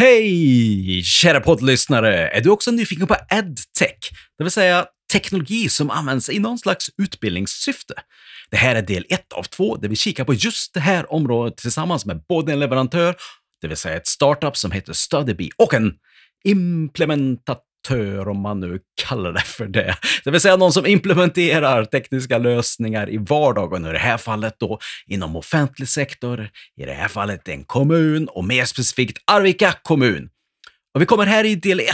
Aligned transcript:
Hej, 0.00 1.02
kära 1.02 1.40
poddlyssnare! 1.40 2.28
Är 2.28 2.40
du 2.40 2.50
också 2.50 2.70
nyfiken 2.70 3.06
på 3.06 3.16
edtech, 3.30 4.10
det 4.38 4.44
vill 4.44 4.50
säga 4.50 4.86
teknologi 5.12 5.68
som 5.68 5.90
används 5.90 6.30
i 6.30 6.38
någon 6.38 6.58
slags 6.58 6.90
utbildningssyfte? 7.02 7.94
Det 8.50 8.56
här 8.56 8.76
är 8.76 8.82
del 8.82 9.06
ett 9.08 9.32
av 9.32 9.42
två 9.42 9.76
där 9.76 9.88
vi 9.88 9.96
kikar 9.96 10.24
på 10.24 10.34
just 10.34 10.74
det 10.74 10.80
här 10.80 11.12
området 11.12 11.56
tillsammans 11.56 12.06
med 12.06 12.22
både 12.28 12.52
en 12.52 12.60
leverantör, 12.60 13.16
det 13.60 13.68
vill 13.68 13.76
säga 13.76 13.96
ett 13.96 14.06
startup 14.06 14.56
som 14.56 14.70
heter 14.70 14.92
StudyBee, 14.92 15.50
och 15.56 15.74
en 15.74 15.94
implementat 16.44 17.62
operatör, 17.88 18.28
om 18.28 18.40
man 18.40 18.60
nu 18.60 18.80
kallar 19.02 19.32
det 19.32 19.40
för 19.40 19.66
det. 19.66 19.96
Det 20.24 20.30
vill 20.30 20.40
säga 20.40 20.56
någon 20.56 20.72
som 20.72 20.86
implementerar 20.86 21.84
tekniska 21.84 22.38
lösningar 22.38 23.10
i 23.10 23.16
vardagen. 23.16 23.86
I 23.86 23.92
det 23.92 23.98
här 23.98 24.18
fallet 24.18 24.54
då 24.58 24.78
inom 25.06 25.36
offentlig 25.36 25.88
sektor, 25.88 26.48
i 26.76 26.84
det 26.84 26.92
här 26.92 27.08
fallet 27.08 27.48
en 27.48 27.64
kommun 27.64 28.28
och 28.28 28.44
mer 28.44 28.64
specifikt 28.64 29.18
Arvika 29.26 29.74
kommun. 29.82 30.28
Och 30.94 31.02
vi 31.02 31.06
kommer 31.06 31.26
här 31.26 31.44
i 31.44 31.54
del 31.54 31.80
1, 31.80 31.86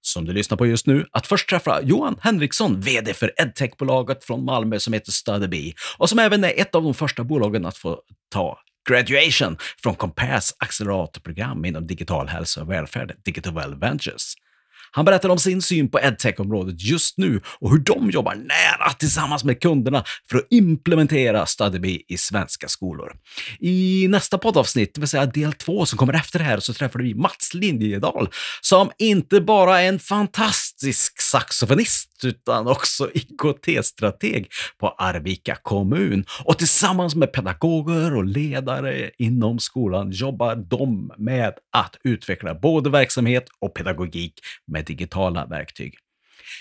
som 0.00 0.24
du 0.24 0.32
lyssnar 0.32 0.58
på 0.58 0.66
just 0.66 0.86
nu, 0.86 1.06
att 1.12 1.26
först 1.26 1.48
träffa 1.48 1.82
Johan 1.82 2.16
Henriksson, 2.22 2.80
VD 2.80 3.14
för 3.14 3.32
edtech-bolaget 3.36 4.24
från 4.24 4.44
Malmö 4.44 4.78
som 4.78 4.92
heter 4.92 5.12
StudyBee 5.12 5.72
och 5.98 6.08
som 6.08 6.18
även 6.18 6.44
är 6.44 6.60
ett 6.60 6.74
av 6.74 6.82
de 6.82 6.94
första 6.94 7.24
bolagen 7.24 7.66
att 7.66 7.76
få 7.76 8.00
ta 8.32 8.58
graduation 8.88 9.56
från 9.82 9.94
Compass 9.94 10.54
acceleratorprogram 10.58 11.64
inom 11.64 11.86
digital 11.86 12.28
hälsa 12.28 12.62
och 12.62 12.70
välfärd, 12.70 13.16
Digital 13.24 13.54
Well 13.54 13.74
Ventures. 13.74 14.34
Han 14.90 15.04
berättar 15.04 15.28
om 15.28 15.38
sin 15.38 15.62
syn 15.62 15.90
på 15.90 16.00
edtech-området 16.00 16.74
just 16.78 17.18
nu 17.18 17.40
och 17.60 17.70
hur 17.70 17.78
de 17.78 18.10
jobbar 18.10 18.34
nära 18.34 18.92
tillsammans 18.92 19.44
med 19.44 19.62
kunderna 19.62 20.04
för 20.30 20.38
att 20.38 20.46
implementera 20.50 21.46
StudyBee 21.46 22.00
i 22.08 22.16
svenska 22.16 22.68
skolor. 22.68 23.12
I 23.60 24.06
nästa 24.08 24.38
poddavsnitt, 24.38 24.94
det 24.94 25.00
vill 25.00 25.08
säga 25.08 25.26
del 25.26 25.52
två 25.52 25.86
som 25.86 25.98
kommer 25.98 26.12
efter 26.12 26.38
det 26.38 26.44
här, 26.44 26.60
så 26.60 26.74
träffar 26.74 27.00
vi 27.00 27.14
Mats 27.14 27.54
Lindjedal 27.54 28.28
som 28.60 28.90
inte 28.98 29.40
bara 29.40 29.80
är 29.80 29.88
en 29.88 29.98
fantastisk 29.98 30.69
klassisk 30.80 31.20
saxofonist 31.20 32.24
utan 32.24 32.66
också 32.66 33.10
IKT-strateg 33.14 34.48
på 34.78 34.88
Arvika 34.88 35.56
kommun. 35.62 36.24
Och 36.44 36.58
tillsammans 36.58 37.14
med 37.14 37.32
pedagoger 37.32 38.16
och 38.16 38.24
ledare 38.24 39.10
inom 39.18 39.58
skolan 39.58 40.10
jobbar 40.10 40.56
de 40.56 41.12
med 41.18 41.54
att 41.72 41.96
utveckla 42.04 42.54
både 42.54 42.90
verksamhet 42.90 43.44
och 43.60 43.74
pedagogik 43.74 44.34
med 44.66 44.84
digitala 44.84 45.46
verktyg. 45.46 45.94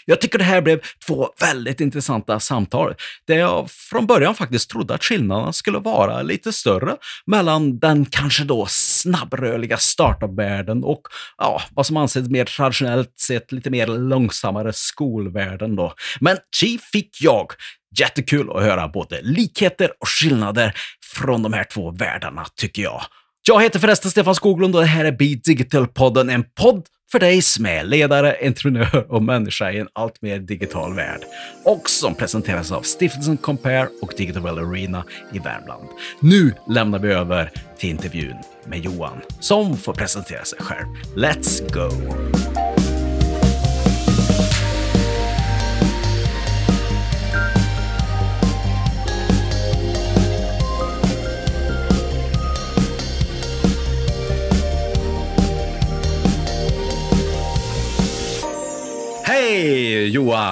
Jag 0.06 0.22
tycker 0.22 0.38
det 0.38 0.44
här 0.44 0.62
blev 0.62 0.82
två 1.08 1.30
väldigt 1.40 1.82
intressanta 1.82 2.40
samtal, 2.40 2.96
där 3.28 3.38
jag 3.38 3.72
från 3.72 4.08
början 4.08 4.36
faktiskt 4.36 4.70
trodde 4.70 4.94
att 4.94 5.04
skillnaderna 5.04 5.54
skulle 5.54 5.80
vara 5.80 6.22
lite 6.22 6.54
större 6.54 6.96
mellan 7.26 7.80
den 7.80 8.06
kanske 8.06 8.44
då 8.44 8.66
snabbrörliga 8.70 9.78
startup-världen 9.78 10.84
och 10.84 11.02
ja, 11.38 11.62
vad 11.72 11.86
som 11.86 11.98
anses 11.98 12.30
mer 12.30 12.46
traditionellt 12.46 13.20
sett 13.20 13.52
lite 13.52 13.70
mer 13.70 13.88
långsammare 13.88 14.74
skolvärlden 14.74 15.76
då. 15.76 15.94
Men 16.20 16.38
chi 16.60 16.80
fick 16.92 17.22
jag. 17.22 17.52
Jättekul 18.00 18.50
att 18.52 18.64
höra 18.64 18.88
både 18.88 19.22
likheter 19.22 19.92
och 20.00 20.10
skillnader 20.10 20.74
från 21.16 21.44
de 21.44 21.54
här 21.54 21.64
två 21.64 21.92
världarna, 21.92 22.46
tycker 22.56 22.82
jag. 22.82 23.02
Jag 23.48 23.62
heter 23.62 23.80
förresten 23.80 24.12
Stefan 24.12 24.36
Skoglund 24.36 24.76
och 24.76 24.82
det 24.82 24.88
här 24.88 25.06
är 25.06 25.12
Be 25.12 25.26
Digital-podden, 25.26 26.30
en 26.30 26.44
podd 26.44 26.86
för 27.12 27.20
dig 27.20 27.42
som 27.42 27.66
är 27.66 27.84
ledare, 27.84 28.36
entreprenör 28.42 29.06
och 29.10 29.24
människa 29.24 29.72
i 29.72 29.80
en 29.80 29.88
allt 29.94 30.22
mer 30.22 30.40
digital 30.40 30.96
värld. 30.96 31.22
Och 31.64 31.90
som 31.90 32.16
presenteras 32.16 32.72
av 32.72 32.82
Stiftelsen 32.82 33.38
Compare 33.38 33.88
och 34.02 34.14
Digital 34.18 34.44
Well 34.44 34.58
Arena 34.58 35.04
i 35.34 35.40
Värmland. 35.40 35.88
Nu 36.20 36.54
lämnar 36.68 37.00
vi 37.00 37.12
över 37.12 37.52
till 37.78 37.90
intervjun 37.90 38.36
med 38.66 38.80
Johan, 38.80 39.22
som 39.40 39.78
får 39.78 39.94
presentera 39.94 40.46
sig 40.46 40.60
själv. 40.60 40.88
Let's 41.16 41.74
go! 41.74 41.90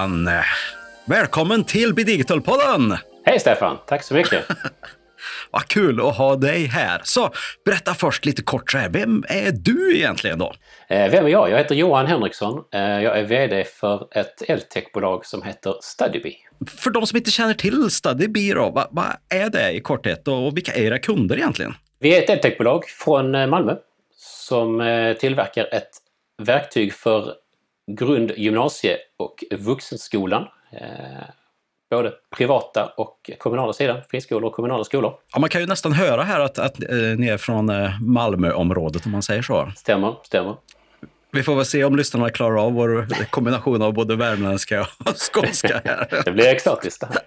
Johan! 0.08 0.30
Välkommen 1.06 1.64
till 1.64 1.94
Bidigital-podden! 1.94 2.98
Hej 3.26 3.40
Stefan! 3.40 3.78
Tack 3.88 4.04
så 4.04 4.14
mycket! 4.14 4.46
Vad 5.52 5.68
kul 5.68 6.00
att 6.00 6.18
ha 6.18 6.36
dig 6.36 6.66
här. 6.66 7.02
Så 7.04 7.30
berätta 7.66 7.94
först 7.94 8.26
lite 8.26 8.44
kort 8.44 8.72
så 8.72 8.78
här, 8.78 8.90
vem 8.90 9.24
är 9.30 9.52
du 9.52 9.98
egentligen 9.98 10.40
då? 10.40 10.54
Eh, 10.90 11.12
vem 11.12 11.26
är 11.26 11.30
jag? 11.30 11.50
Jag 11.50 11.58
heter 11.58 11.76
Johan 11.76 12.06
Henriksson. 12.06 12.64
Eh, 12.74 12.82
jag 12.82 13.20
är 13.20 13.24
VD 13.24 13.64
för 13.64 14.08
ett 14.12 14.42
edtech-bolag 14.48 15.26
som 15.26 15.44
heter 15.44 15.76
StudyBee. 15.82 16.36
För 16.78 16.92
de 16.92 17.08
som 17.08 17.18
inte 17.18 17.32
känner 17.32 17.54
till 17.54 17.90
StudyBee 17.92 18.54
då, 18.54 18.70
vad, 18.70 18.88
vad 18.92 19.06
är 19.30 19.50
det 19.50 19.72
i 19.72 19.80
korthet 19.80 20.28
och 20.28 20.58
vilka 20.58 20.72
är 20.72 20.84
era 20.84 21.00
kunder 21.00 21.38
egentligen? 21.38 21.74
Vi 22.00 22.18
är 22.18 22.24
ett 22.24 22.30
edtech-bolag 22.30 22.86
från 22.86 23.36
eh, 23.36 23.48
Malmö 23.48 23.76
som 24.16 25.16
tillverkar 25.20 25.74
ett 25.74 25.90
verktyg 26.44 26.94
för 26.94 27.34
grund-, 27.92 28.34
gymnasie 28.38 28.98
och 29.18 29.44
vuxenskolan. 29.52 30.48
Eh, 30.72 31.24
både 31.90 32.14
privata 32.38 32.86
och 32.98 33.32
kommunala 33.38 33.74
sidan, 33.74 34.02
friskolor 34.10 34.50
och 34.50 34.54
kommunala 34.56 34.84
skolor. 34.84 35.14
Ja, 35.34 35.40
man 35.40 35.50
kan 35.50 35.62
ju 35.62 35.68
nästan 35.68 35.94
höra 35.94 36.24
här 36.24 36.40
att, 36.40 36.60
att 36.60 36.84
eh, 36.84 36.98
ni 37.18 37.28
är 37.28 37.38
från 37.38 37.70
eh, 37.70 38.02
Malmöområdet 38.02 39.06
om 39.06 39.12
man 39.12 39.24
säger 39.24 39.42
så. 39.42 39.72
Stämmer, 39.76 40.16
stämmer. 40.24 40.56
Vi 41.32 41.44
får 41.44 41.56
väl 41.56 41.66
se 41.66 41.84
om 41.84 41.96
lyssnarna 41.96 42.30
klarar 42.30 42.66
av 42.66 42.74
vår 42.74 43.08
kombination 43.30 43.82
av 43.82 43.94
både 43.94 44.16
värmländska 44.16 44.82
och 44.82 45.16
skånska. 45.34 45.82
Här. 45.86 46.22
Det 46.26 46.32
blir 46.32 46.48
exotiskt 46.48 47.02
det 47.02 47.08
här. 47.08 47.18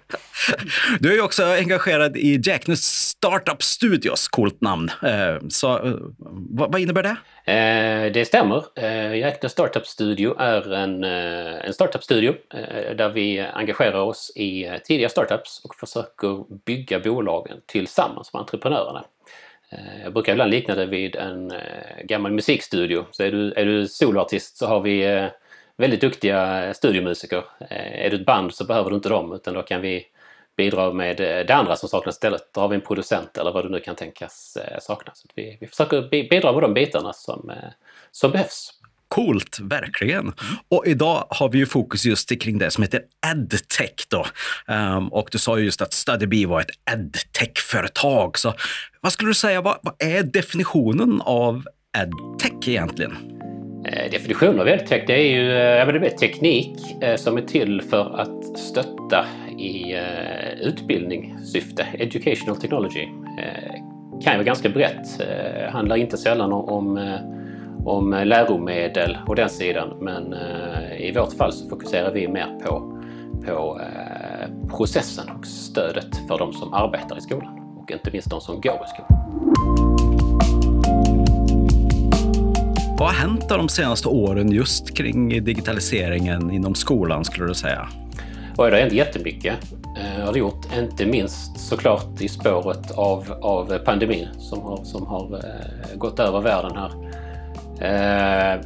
Du 0.99 1.11
är 1.11 1.15
ju 1.15 1.21
också 1.21 1.43
engagerad 1.43 2.17
i 2.17 2.41
Jacknus 2.43 2.83
Startup 2.83 3.63
Studios, 3.63 4.27
coolt 4.27 4.61
namn. 4.61 4.89
Eh, 5.03 5.47
så, 5.49 5.87
eh, 5.87 5.93
vad, 6.49 6.79
innebär 6.79 7.03
det? 7.03 7.15
Eh, 7.53 8.11
det 8.11 8.25
stämmer. 8.25 8.63
Jacknus 9.15 9.51
Startup 9.51 9.87
Studio 9.87 10.35
är 10.39 10.73
en, 10.73 11.03
en 11.03 11.73
startup-studio 11.73 12.33
där 12.95 13.09
vi 13.09 13.39
engagerar 13.39 14.01
oss 14.01 14.31
i 14.35 14.79
tidiga 14.83 15.09
startups 15.09 15.61
och 15.63 15.75
försöker 15.75 16.45
bygga 16.65 16.99
bolagen 16.99 17.57
tillsammans 17.65 18.33
med 18.33 18.39
entreprenörerna. 18.39 19.03
Jag 20.03 20.13
brukar 20.13 20.31
ibland 20.31 20.51
likna 20.51 20.75
det 20.75 20.85
vid 20.85 21.15
en 21.15 21.53
gammal 22.03 22.31
musikstudio. 22.31 23.05
Så 23.11 23.23
är 23.23 23.31
du, 23.31 23.53
är 23.53 23.65
du 23.65 23.87
soloartist 23.87 24.57
så 24.57 24.67
har 24.67 24.81
vi 24.81 25.29
väldigt 25.77 26.01
duktiga 26.01 26.73
studiomusiker. 26.73 27.43
Är 27.69 28.09
du 28.09 28.15
ett 28.15 28.25
band 28.25 28.53
så 28.53 28.65
behöver 28.65 28.89
du 28.89 28.95
inte 28.95 29.09
dem 29.09 29.33
utan 29.33 29.53
då 29.53 29.61
kan 29.61 29.81
vi 29.81 30.05
bidra 30.57 30.93
med 30.93 31.17
det 31.17 31.55
andra 31.55 31.75
som 31.75 31.89
saknas 31.89 32.15
istället. 32.15 32.53
Då 32.53 32.61
har 32.61 32.67
vi 32.67 32.75
en 32.75 32.81
producent 32.81 33.37
eller 33.37 33.51
vad 33.51 33.65
du 33.65 33.69
nu 33.69 33.79
kan 33.79 33.95
tänkas 33.95 34.57
sakna. 34.79 35.11
Så 35.15 35.27
vi, 35.35 35.57
vi 35.61 35.67
försöker 35.67 36.29
bidra 36.29 36.53
med 36.53 36.61
de 36.61 36.73
bitarna 36.73 37.13
som, 37.13 37.51
som 38.11 38.31
behövs. 38.31 38.81
Coolt, 39.11 39.59
verkligen. 39.61 40.33
Och 40.69 40.87
idag 40.87 41.25
har 41.29 41.49
vi 41.49 41.57
ju 41.57 41.65
fokus 41.65 42.05
just 42.05 42.41
kring 42.41 42.57
det 42.57 42.71
som 42.71 42.81
heter 42.81 43.01
edtech. 43.25 44.07
Då. 44.09 44.25
Um, 44.67 45.07
och 45.07 45.29
du 45.31 45.37
sa 45.37 45.57
ju 45.57 45.65
just 45.65 45.81
att 45.81 45.93
StudyBee 45.93 46.45
var 46.45 46.61
ett 46.61 46.71
edtech-företag. 46.91 48.37
Så 48.37 48.53
vad 49.01 49.11
skulle 49.11 49.29
du 49.29 49.33
säga, 49.33 49.61
vad, 49.61 49.77
vad 49.81 49.93
är 49.99 50.23
definitionen 50.23 51.21
av 51.21 51.63
edtech 51.97 52.67
egentligen? 52.67 53.17
Eh, 53.85 54.11
definitionen 54.11 54.59
av 54.59 54.67
edtech 54.67 55.03
det 55.07 55.13
är 55.13 55.35
ju 55.35 55.51
eh, 55.51 56.01
det 56.01 56.07
är 56.07 56.17
teknik 56.17 56.77
eh, 57.01 57.15
som 57.15 57.37
är 57.37 57.41
till 57.41 57.81
för 57.81 58.19
att 58.19 58.59
stötta 58.59 59.25
i 59.61 59.93
eh, 59.93 60.67
utbildningssyfte, 60.67 61.85
educational 61.93 62.61
technology. 62.61 63.03
Eh, 63.39 63.73
kan 64.23 64.33
ju 64.33 64.37
vara 64.37 64.43
ganska 64.43 64.69
brett, 64.69 65.21
eh, 65.21 65.71
handlar 65.71 65.95
inte 65.95 66.17
sällan 66.17 66.53
om, 66.53 66.69
om 66.69 66.97
eh, 66.97 67.19
om 67.85 68.21
läromedel 68.25 69.17
och 69.27 69.35
den 69.35 69.49
sidan. 69.49 69.97
Men 70.01 70.33
eh, 70.33 71.07
i 71.07 71.11
vårt 71.15 71.33
fall 71.33 71.53
så 71.53 71.69
fokuserar 71.69 72.11
vi 72.11 72.27
mer 72.27 72.59
på, 72.63 73.01
på 73.45 73.79
eh, 73.81 74.77
processen 74.77 75.29
och 75.29 75.45
stödet 75.45 76.27
för 76.27 76.37
de 76.37 76.53
som 76.53 76.73
arbetar 76.73 77.17
i 77.17 77.21
skolan 77.21 77.77
och 77.77 77.91
inte 77.91 78.11
minst 78.11 78.29
de 78.29 78.41
som 78.41 78.61
går 78.61 78.73
i 78.73 78.87
skolan. 78.87 79.21
Vad 82.99 83.09
har 83.09 83.15
hänt 83.15 83.49
de 83.49 83.69
senaste 83.69 84.07
åren 84.07 84.51
just 84.51 84.97
kring 84.97 85.43
digitaliseringen 85.43 86.51
inom 86.51 86.75
skolan 86.75 87.25
skulle 87.25 87.47
du 87.47 87.53
säga? 87.53 87.87
Oj, 88.61 88.69
det 88.71 88.75
har 88.75 88.81
hänt 88.81 88.93
jättemycket. 88.93 89.55
Det 89.95 90.21
har 90.23 90.33
det 90.33 90.39
gjort, 90.39 90.77
inte 90.77 91.05
minst 91.05 91.59
såklart 91.59 92.21
i 92.21 92.27
spåret 92.27 92.91
av, 92.91 93.39
av 93.41 93.77
pandemin 93.77 94.27
som 94.39 94.61
har, 94.61 94.83
som 94.83 95.07
har 95.07 95.33
eh, 95.33 95.97
gått 95.97 96.19
över 96.19 96.41
världen 96.41 96.77
här 96.77 96.91
Eh, 97.81 98.59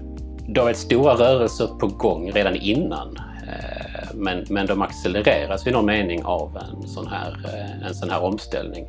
det 0.47 0.59
har 0.59 0.65
varit 0.65 0.77
stora 0.77 1.13
rörelser 1.13 1.67
på 1.67 1.87
gång 1.87 2.31
redan 2.31 2.55
innan. 2.55 3.17
Eh, 3.47 4.09
men, 4.13 4.45
men 4.49 4.65
de 4.65 4.81
accelereras 4.81 5.67
i 5.67 5.71
någon 5.71 5.85
mening 5.85 6.23
av 6.23 6.57
en 6.57 6.87
sån 6.87 7.07
här, 7.07 7.37
eh, 7.45 7.87
en 7.87 7.95
sån 7.95 8.09
här 8.09 8.23
omställning. 8.23 8.87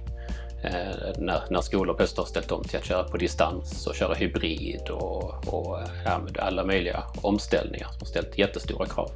Eh, 0.64 1.12
när, 1.19 1.41
när 1.50 1.61
skolor 1.61 1.94
plötsligt 1.94 2.19
har 2.19 2.26
ställt 2.26 2.53
om 2.53 2.64
till 2.64 2.79
att 2.79 2.85
köra 2.85 3.05
på 3.05 3.17
distans 3.17 3.87
och 3.87 3.94
köra 3.94 4.14
hybrid 4.14 4.88
och, 4.91 5.55
och 5.55 5.81
eh, 5.81 5.88
ja, 6.05 6.20
alla 6.38 6.64
möjliga 6.64 7.03
omställningar 7.23 7.88
som 7.88 7.99
har 8.00 8.06
ställt 8.06 8.38
jättestora 8.38 8.87
krav. 8.87 9.11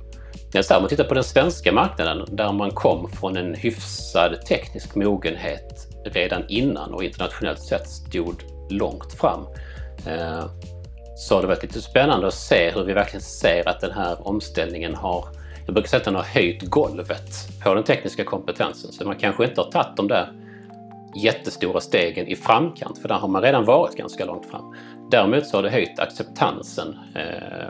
När 0.54 0.80
man 0.80 0.88
tittar 0.88 1.04
på 1.04 1.14
den 1.14 1.24
svenska 1.24 1.72
marknaden 1.72 2.26
där 2.36 2.52
man 2.52 2.70
kom 2.70 3.10
från 3.10 3.36
en 3.36 3.54
hyfsad 3.54 4.46
teknisk 4.46 4.94
mogenhet 4.94 5.88
redan 6.04 6.42
innan 6.48 6.94
och 6.94 7.04
internationellt 7.04 7.60
sett 7.60 7.88
stod 7.88 8.34
långt 8.70 9.12
fram 9.12 9.40
eh, 10.06 10.44
så 11.16 11.34
har 11.34 11.42
det 11.42 11.48
varit 11.48 11.62
lite 11.62 11.82
spännande 11.82 12.26
att 12.26 12.34
se 12.34 12.70
hur 12.70 12.84
vi 12.84 12.92
verkligen 12.92 13.22
ser 13.22 13.68
att 13.68 13.80
den 13.80 13.92
här 13.92 14.28
omställningen 14.28 14.94
har 14.94 15.24
jag 15.66 15.74
brukar 15.74 15.88
säga 15.88 15.98
att 15.98 16.04
den 16.04 16.14
har 16.14 16.22
höjt 16.22 16.62
golvet 16.62 17.48
på 17.64 17.74
den 17.74 17.84
tekniska 17.84 18.24
kompetensen. 18.24 18.92
Så 18.92 19.04
man 19.04 19.16
kanske 19.16 19.44
inte 19.44 19.60
har 19.60 19.70
tagit 19.70 19.96
de 19.96 20.08
där 20.08 20.32
jättestora 21.16 21.80
stegen 21.80 22.26
i 22.26 22.36
framkant, 22.36 22.98
för 22.98 23.08
där 23.08 23.14
har 23.14 23.28
man 23.28 23.42
redan 23.42 23.64
varit 23.64 23.96
ganska 23.96 24.24
långt 24.24 24.46
fram. 24.46 24.74
Däremot 25.10 25.46
så 25.46 25.56
har 25.56 25.62
det 25.62 25.70
höjt 25.70 25.98
acceptansen 25.98 26.98
eh, 27.14 27.68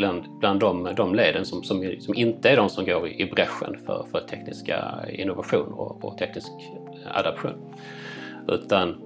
bland, 0.00 0.38
bland 0.38 0.60
de, 0.60 0.94
de 0.96 1.14
leden 1.14 1.44
som, 1.44 1.62
som, 1.62 1.94
som, 2.00 2.14
inte 2.14 2.50
är 2.50 2.56
de 2.56 2.68
som 2.68 2.84
går 2.84 3.08
i 3.08 3.26
bräschen 3.26 3.76
för, 3.86 4.06
för 4.12 4.20
tekniska 4.20 5.04
innovationer 5.08 5.80
och, 5.80 6.04
och 6.04 6.18
teknisk 6.18 6.50
eh, 6.50 7.18
adaption. 7.18 7.74
Utan 8.48 9.02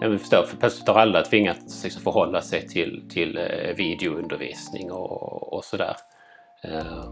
jag 0.00 0.08
vill 0.08 0.18
förstår, 0.18 0.42
för 0.42 0.56
plötsligt 0.56 0.88
har 0.88 1.00
alla 1.00 1.22
tvingats 1.22 1.84
liksom 1.84 2.02
förhålla 2.02 2.40
sig 2.40 2.68
till, 2.68 3.02
till 3.10 3.36
eh, 3.38 3.76
videoundervisning 3.76 4.92
och, 4.92 5.52
och 5.52 5.64
sådär. 5.64 5.96
Eh, 6.62 7.04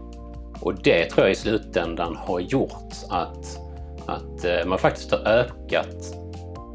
och 0.61 0.83
det 0.83 1.05
tror 1.05 1.25
jag 1.25 1.31
i 1.31 1.35
slutändan 1.35 2.15
har 2.15 2.39
gjort 2.39 2.93
att, 3.09 3.59
att 4.05 4.45
eh, 4.45 4.65
man 4.65 4.79
faktiskt 4.79 5.11
har 5.11 5.19
ökat 5.19 6.26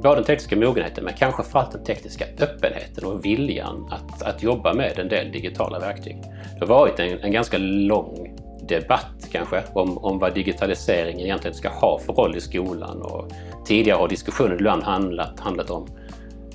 både 0.03 0.15
den 0.15 0.25
tekniska 0.25 0.57
mogenheten 0.57 1.05
men 1.05 1.15
kanske 1.15 1.43
framförallt 1.43 1.73
den 1.73 1.85
tekniska 1.85 2.25
öppenheten 2.41 3.05
och 3.05 3.25
viljan 3.25 3.89
att, 3.91 4.23
att 4.23 4.43
jobba 4.43 4.75
med 4.75 4.99
en 4.99 5.09
del 5.09 5.33
digitala 5.33 5.79
verktyg. 5.79 6.17
Det 6.55 6.61
har 6.61 6.67
varit 6.67 7.01
en, 7.01 7.19
en 7.19 7.33
ganska 7.33 7.59
lång 7.59 8.37
debatt 8.69 9.29
kanske 9.33 9.63
om, 9.73 9.99
om 9.99 10.19
vad 10.19 10.35
digitalisering 10.35 11.21
egentligen 11.21 11.55
ska 11.55 11.69
ha 11.69 11.99
för 11.99 12.13
roll 12.13 12.37
i 12.37 12.41
skolan. 12.41 13.03
Och 13.03 13.33
tidigare 13.67 13.99
har 13.99 14.09
diskussionen 14.09 14.53
ibland 14.53 14.83
handlat, 14.83 15.41
handlat 15.41 15.71
om 15.71 15.87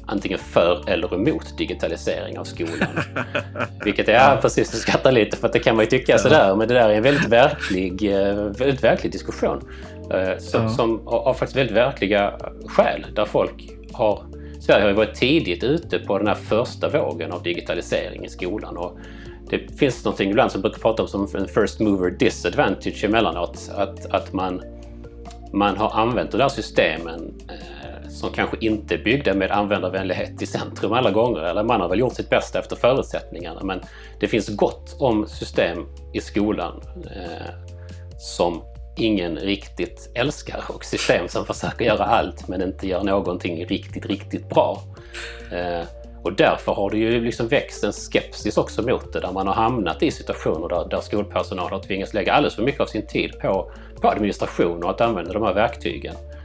antingen 0.07 0.39
för 0.39 0.89
eller 0.89 1.13
emot 1.13 1.57
digitalisering 1.57 2.39
av 2.39 2.43
skolan. 2.43 2.99
Vilket 3.83 4.09
är, 4.09 4.13
ja, 4.13 4.39
precis, 4.41 4.71
du 4.71 4.77
skrattar 4.77 5.11
lite 5.11 5.37
för 5.37 5.47
att 5.47 5.53
det 5.53 5.59
kan 5.59 5.75
man 5.75 5.85
ju 5.85 5.89
tycka 5.89 6.17
sådär, 6.17 6.55
men 6.55 6.67
det 6.67 6.73
där 6.73 6.89
är 6.89 6.93
en 6.93 7.03
väldigt 7.03 7.29
verklig, 7.29 8.13
eh, 8.13 8.35
väldigt 8.35 8.83
verklig 8.83 9.11
diskussion. 9.11 9.69
Eh, 10.11 10.37
som, 10.37 10.63
ja. 10.63 10.69
som 10.69 11.01
har 11.05 11.33
faktiskt 11.33 11.57
väldigt 11.57 11.75
verkliga 11.75 12.33
skäl, 12.67 13.05
där 13.15 13.25
folk 13.25 13.69
har 13.93 14.23
Sverige 14.59 14.81
har 14.81 14.89
ju 14.89 14.95
varit 14.95 15.15
tidigt 15.15 15.63
ute 15.63 15.99
på 15.99 16.17
den 16.17 16.27
här 16.27 16.35
första 16.35 16.89
vågen 16.89 17.31
av 17.31 17.43
digitalisering 17.43 18.25
i 18.25 18.29
skolan. 18.29 18.77
Och 18.77 18.97
det 19.49 19.79
finns 19.79 20.05
någonting 20.05 20.29
ibland 20.29 20.51
som 20.51 20.61
brukar 20.61 20.79
prata 20.79 21.01
om 21.01 21.07
som 21.07 21.27
en 21.35 21.47
first 21.47 21.79
mover 21.79 22.09
disadvantage 22.09 23.03
emellanåt. 23.03 23.71
Att, 23.75 24.05
att 24.05 24.33
man, 24.33 24.61
man 25.53 25.77
har 25.77 26.01
använt 26.01 26.31
de 26.31 26.37
där 26.37 26.49
systemen 26.49 27.33
eh, 27.49 27.76
som 28.09 28.31
kanske 28.31 28.57
inte 28.59 28.93
är 28.93 29.03
byggda 29.03 29.33
med 29.33 29.51
användarvänlighet 29.51 30.41
i 30.41 30.45
centrum 30.45 30.93
alla 30.93 31.11
gånger. 31.11 31.39
Eller 31.39 31.63
man 31.63 31.81
har 31.81 31.89
väl 31.89 31.99
gjort 31.99 32.13
sitt 32.13 32.29
bästa 32.29 32.59
efter 32.59 32.75
förutsättningarna. 32.75 33.63
Men 33.63 33.81
det 34.19 34.27
finns 34.27 34.55
gott 34.55 34.95
om 34.99 35.27
system 35.27 35.85
i 36.13 36.21
skolan 36.21 36.81
eh, 37.05 37.53
som 38.17 38.63
ingen 38.97 39.37
riktigt 39.37 40.11
älskar 40.15 40.63
och 40.67 40.85
system 40.85 41.27
som 41.27 41.45
försöker 41.45 41.85
göra 41.85 42.03
allt 42.03 42.47
men 42.47 42.61
inte 42.61 42.87
gör 42.87 43.03
någonting 43.03 43.65
riktigt, 43.65 44.05
riktigt 44.05 44.49
bra. 44.49 44.83
Eh, 45.51 45.87
och 46.23 46.33
därför 46.33 46.73
har 46.73 46.89
det 46.89 46.97
ju 46.97 47.21
liksom 47.21 47.47
växt 47.47 47.83
en 47.83 47.93
skepsis 47.93 48.57
också 48.57 48.81
mot 48.81 49.13
det 49.13 49.19
där 49.19 49.31
man 49.31 49.47
har 49.47 49.53
hamnat 49.53 50.03
i 50.03 50.11
situationer 50.11 50.69
där, 50.69 50.87
där 50.89 51.01
skolpersonal 51.01 51.69
har 51.69 51.79
tvingats 51.79 52.13
lägga 52.13 52.33
alldeles 52.33 52.55
för 52.55 52.63
mycket 52.63 52.81
av 52.81 52.85
sin 52.85 53.07
tid 53.07 53.39
på, 53.41 53.71
på 54.01 54.07
administration 54.07 54.83
och 54.83 54.89
att 54.89 55.01
använda 55.01 55.33
de 55.33 55.43
här 55.43 55.53
verktygen 55.53 56.15
eh, 56.15 56.36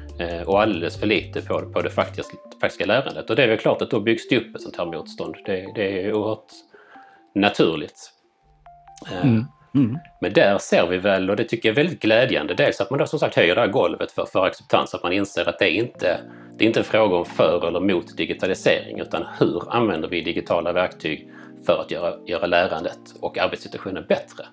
och 0.47 0.63
alldeles 0.63 1.01
för 1.01 1.07
lite 1.07 1.43
på, 1.43 1.73
på 1.73 1.83
det 1.83 1.91
faktiska, 1.91 2.37
faktiska 2.61 2.87
lärandet. 2.87 3.31
Och 3.31 3.37
det 3.37 3.43
är 3.43 3.49
väl 3.49 3.59
klart 3.59 3.83
att 3.83 3.91
då 3.91 4.01
byggs 4.01 4.29
det 4.29 4.37
upp 4.37 4.55
ett 4.57 4.63
sånt 4.63 4.77
här 4.77 4.87
motstånd. 4.87 5.37
Det, 5.47 5.73
det 5.75 6.07
är 6.07 6.13
oerhört 6.13 6.53
naturligt. 7.35 8.11
Eh, 9.13 9.27
mm. 9.27 9.45
Mm. 9.75 9.99
Men 10.21 10.33
där 10.33 10.59
ser 10.59 10.87
vi 10.87 10.99
väl, 10.99 11.31
och 11.31 11.37
det 11.37 11.45
tycker 11.45 11.69
jag 11.69 11.79
är 11.79 11.83
väldigt 11.83 12.01
glädjande, 12.01 12.55
dels 12.55 12.81
att 12.81 12.91
man 12.91 12.99
då 12.99 13.07
som 13.07 13.19
sagt 13.19 13.37
höjer 13.37 13.55
det 13.55 13.61
här 13.61 13.69
golvet 13.69 14.13
för, 14.13 14.25
för 14.25 14.47
acceptans, 14.47 14.95
att 14.95 15.03
man 15.03 15.13
inser 15.13 15.49
att 15.49 15.59
det 15.59 15.71
är 15.71 15.75
inte 15.75 16.21
det 16.59 16.65
är 16.65 16.67
inte 16.67 16.81
en 16.81 16.85
fråga 16.85 17.17
om 17.17 17.25
för 17.25 17.69
eller 17.69 17.81
mot 17.81 18.17
digitalisering 18.17 19.01
utan 19.01 19.27
hur 19.39 19.75
använder 19.75 20.09
vi 20.09 20.21
digitala 20.21 20.73
verktyg 20.73 21.29
för 21.67 21.81
att 21.81 21.91
göra, 21.91 22.15
göra 22.27 22.47
lärandet 22.47 22.99
och 23.21 23.39
arbetssituationen 23.39 24.05
bättre. 24.09 24.45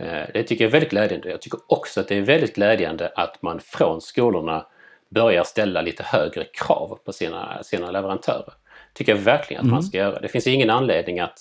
Eh, 0.00 0.28
det 0.34 0.42
tycker 0.42 0.64
jag 0.64 0.68
är 0.68 0.72
väldigt 0.72 0.90
glädjande. 0.90 1.30
Jag 1.30 1.40
tycker 1.40 1.60
också 1.66 2.00
att 2.00 2.08
det 2.08 2.16
är 2.16 2.22
väldigt 2.22 2.54
glädjande 2.54 3.12
att 3.16 3.42
man 3.42 3.60
från 3.60 4.00
skolorna 4.00 4.66
börjar 5.14 5.44
ställa 5.44 5.82
lite 5.82 6.02
högre 6.02 6.44
krav 6.44 6.98
på 7.04 7.12
sina, 7.12 7.62
sina 7.62 7.90
leverantörer. 7.90 8.54
tycker 8.94 9.12
jag 9.12 9.20
verkligen 9.20 9.60
att 9.60 9.64
mm. 9.64 9.74
man 9.74 9.82
ska 9.82 9.98
göra. 9.98 10.20
Det 10.20 10.28
finns 10.28 10.46
ingen 10.46 10.70
anledning 10.70 11.20
att, 11.20 11.38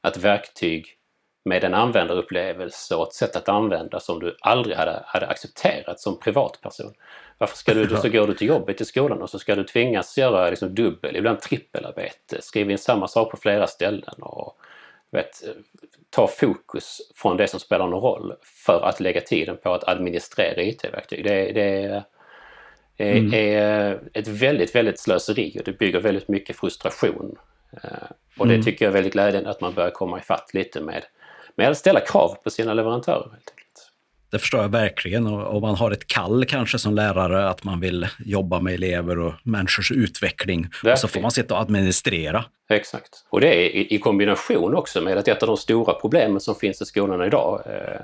att 0.00 0.16
verktyg 0.16 0.98
med 1.44 1.64
en 1.64 1.74
användarupplevelse 1.74 2.94
och 2.94 3.06
ett 3.06 3.14
sätt 3.14 3.36
att 3.36 3.48
använda 3.48 4.00
som 4.00 4.20
du 4.20 4.36
aldrig 4.40 4.76
hade, 4.76 5.02
hade 5.06 5.26
accepterat 5.26 6.00
som 6.00 6.20
privatperson. 6.20 6.92
Varför 7.38 7.56
ska 7.56 7.74
du, 7.74 7.88
så 8.02 8.08
går 8.08 8.26
du 8.26 8.34
till 8.34 8.48
jobbet 8.48 8.80
i 8.80 8.84
skolan 8.84 9.22
och 9.22 9.30
så 9.30 9.38
ska 9.38 9.54
du 9.54 9.64
tvingas 9.64 10.18
göra 10.18 10.50
liksom 10.50 10.74
dubbel, 10.74 11.16
ibland 11.16 11.40
trippelarbete, 11.40 12.42
skriva 12.42 12.72
in 12.72 12.78
samma 12.78 13.08
sak 13.08 13.30
på 13.30 13.36
flera 13.36 13.66
ställen 13.66 14.22
och 14.22 14.58
vet, 15.10 15.42
ta 16.10 16.26
fokus 16.26 16.98
från 17.14 17.36
det 17.36 17.48
som 17.48 17.60
spelar 17.60 17.86
någon 17.86 18.02
roll 18.02 18.34
för 18.66 18.80
att 18.82 19.00
lägga 19.00 19.20
tiden 19.20 19.56
på 19.62 19.74
att 19.74 19.88
administrera 19.88 20.62
IT-verktyg. 20.62 21.24
Det, 21.24 21.52
det 21.52 22.04
är, 22.98 23.16
mm. 23.16 23.34
är 23.34 24.00
ett 24.14 24.28
väldigt, 24.28 24.74
väldigt 24.74 25.00
slöseri 25.00 25.56
och 25.58 25.64
det 25.64 25.78
bygger 25.78 26.00
väldigt 26.00 26.28
mycket 26.28 26.56
frustration. 26.56 27.36
Eh, 27.72 27.80
och 28.38 28.46
det 28.46 28.54
mm. 28.54 28.64
tycker 28.64 28.84
jag 28.84 28.90
är 28.90 28.94
väldigt 28.94 29.12
glädjande 29.12 29.50
att 29.50 29.60
man 29.60 29.74
börjar 29.74 29.90
komma 29.90 30.18
ifatt 30.18 30.54
lite 30.54 30.80
med 30.80 31.02
med 31.58 31.70
att 31.70 31.78
ställa 31.78 32.00
krav 32.00 32.36
på 32.44 32.50
sina 32.50 32.74
leverantörer. 32.74 33.30
Helt 33.30 33.50
enkelt. 33.50 33.90
Det 34.30 34.38
förstår 34.38 34.60
jag 34.60 34.68
verkligen. 34.68 35.26
Och 35.26 35.60
man 35.60 35.74
har 35.74 35.90
ett 35.90 36.06
kall 36.06 36.44
kanske 36.44 36.78
som 36.78 36.94
lärare 36.94 37.48
att 37.48 37.64
man 37.64 37.80
vill 37.80 38.08
jobba 38.18 38.60
med 38.60 38.74
elever 38.74 39.18
och 39.18 39.34
människors 39.42 39.92
utveckling. 39.92 40.62
Verkligen. 40.62 40.92
Och 40.92 40.98
så 40.98 41.08
får 41.08 41.20
man 41.20 41.30
sitta 41.30 41.54
och 41.54 41.60
administrera. 41.60 42.44
Exakt. 42.70 43.24
Och 43.30 43.40
det 43.40 43.54
är 43.54 43.92
i 43.92 43.98
kombination 43.98 44.74
också 44.74 45.00
med 45.00 45.18
att 45.18 45.28
ett 45.28 45.42
av 45.42 45.46
de 45.46 45.56
stora 45.56 45.94
problemen 45.94 46.40
som 46.40 46.54
finns 46.54 46.82
i 46.82 46.84
skolorna 46.84 47.26
idag 47.26 47.62
eh, 47.66 48.00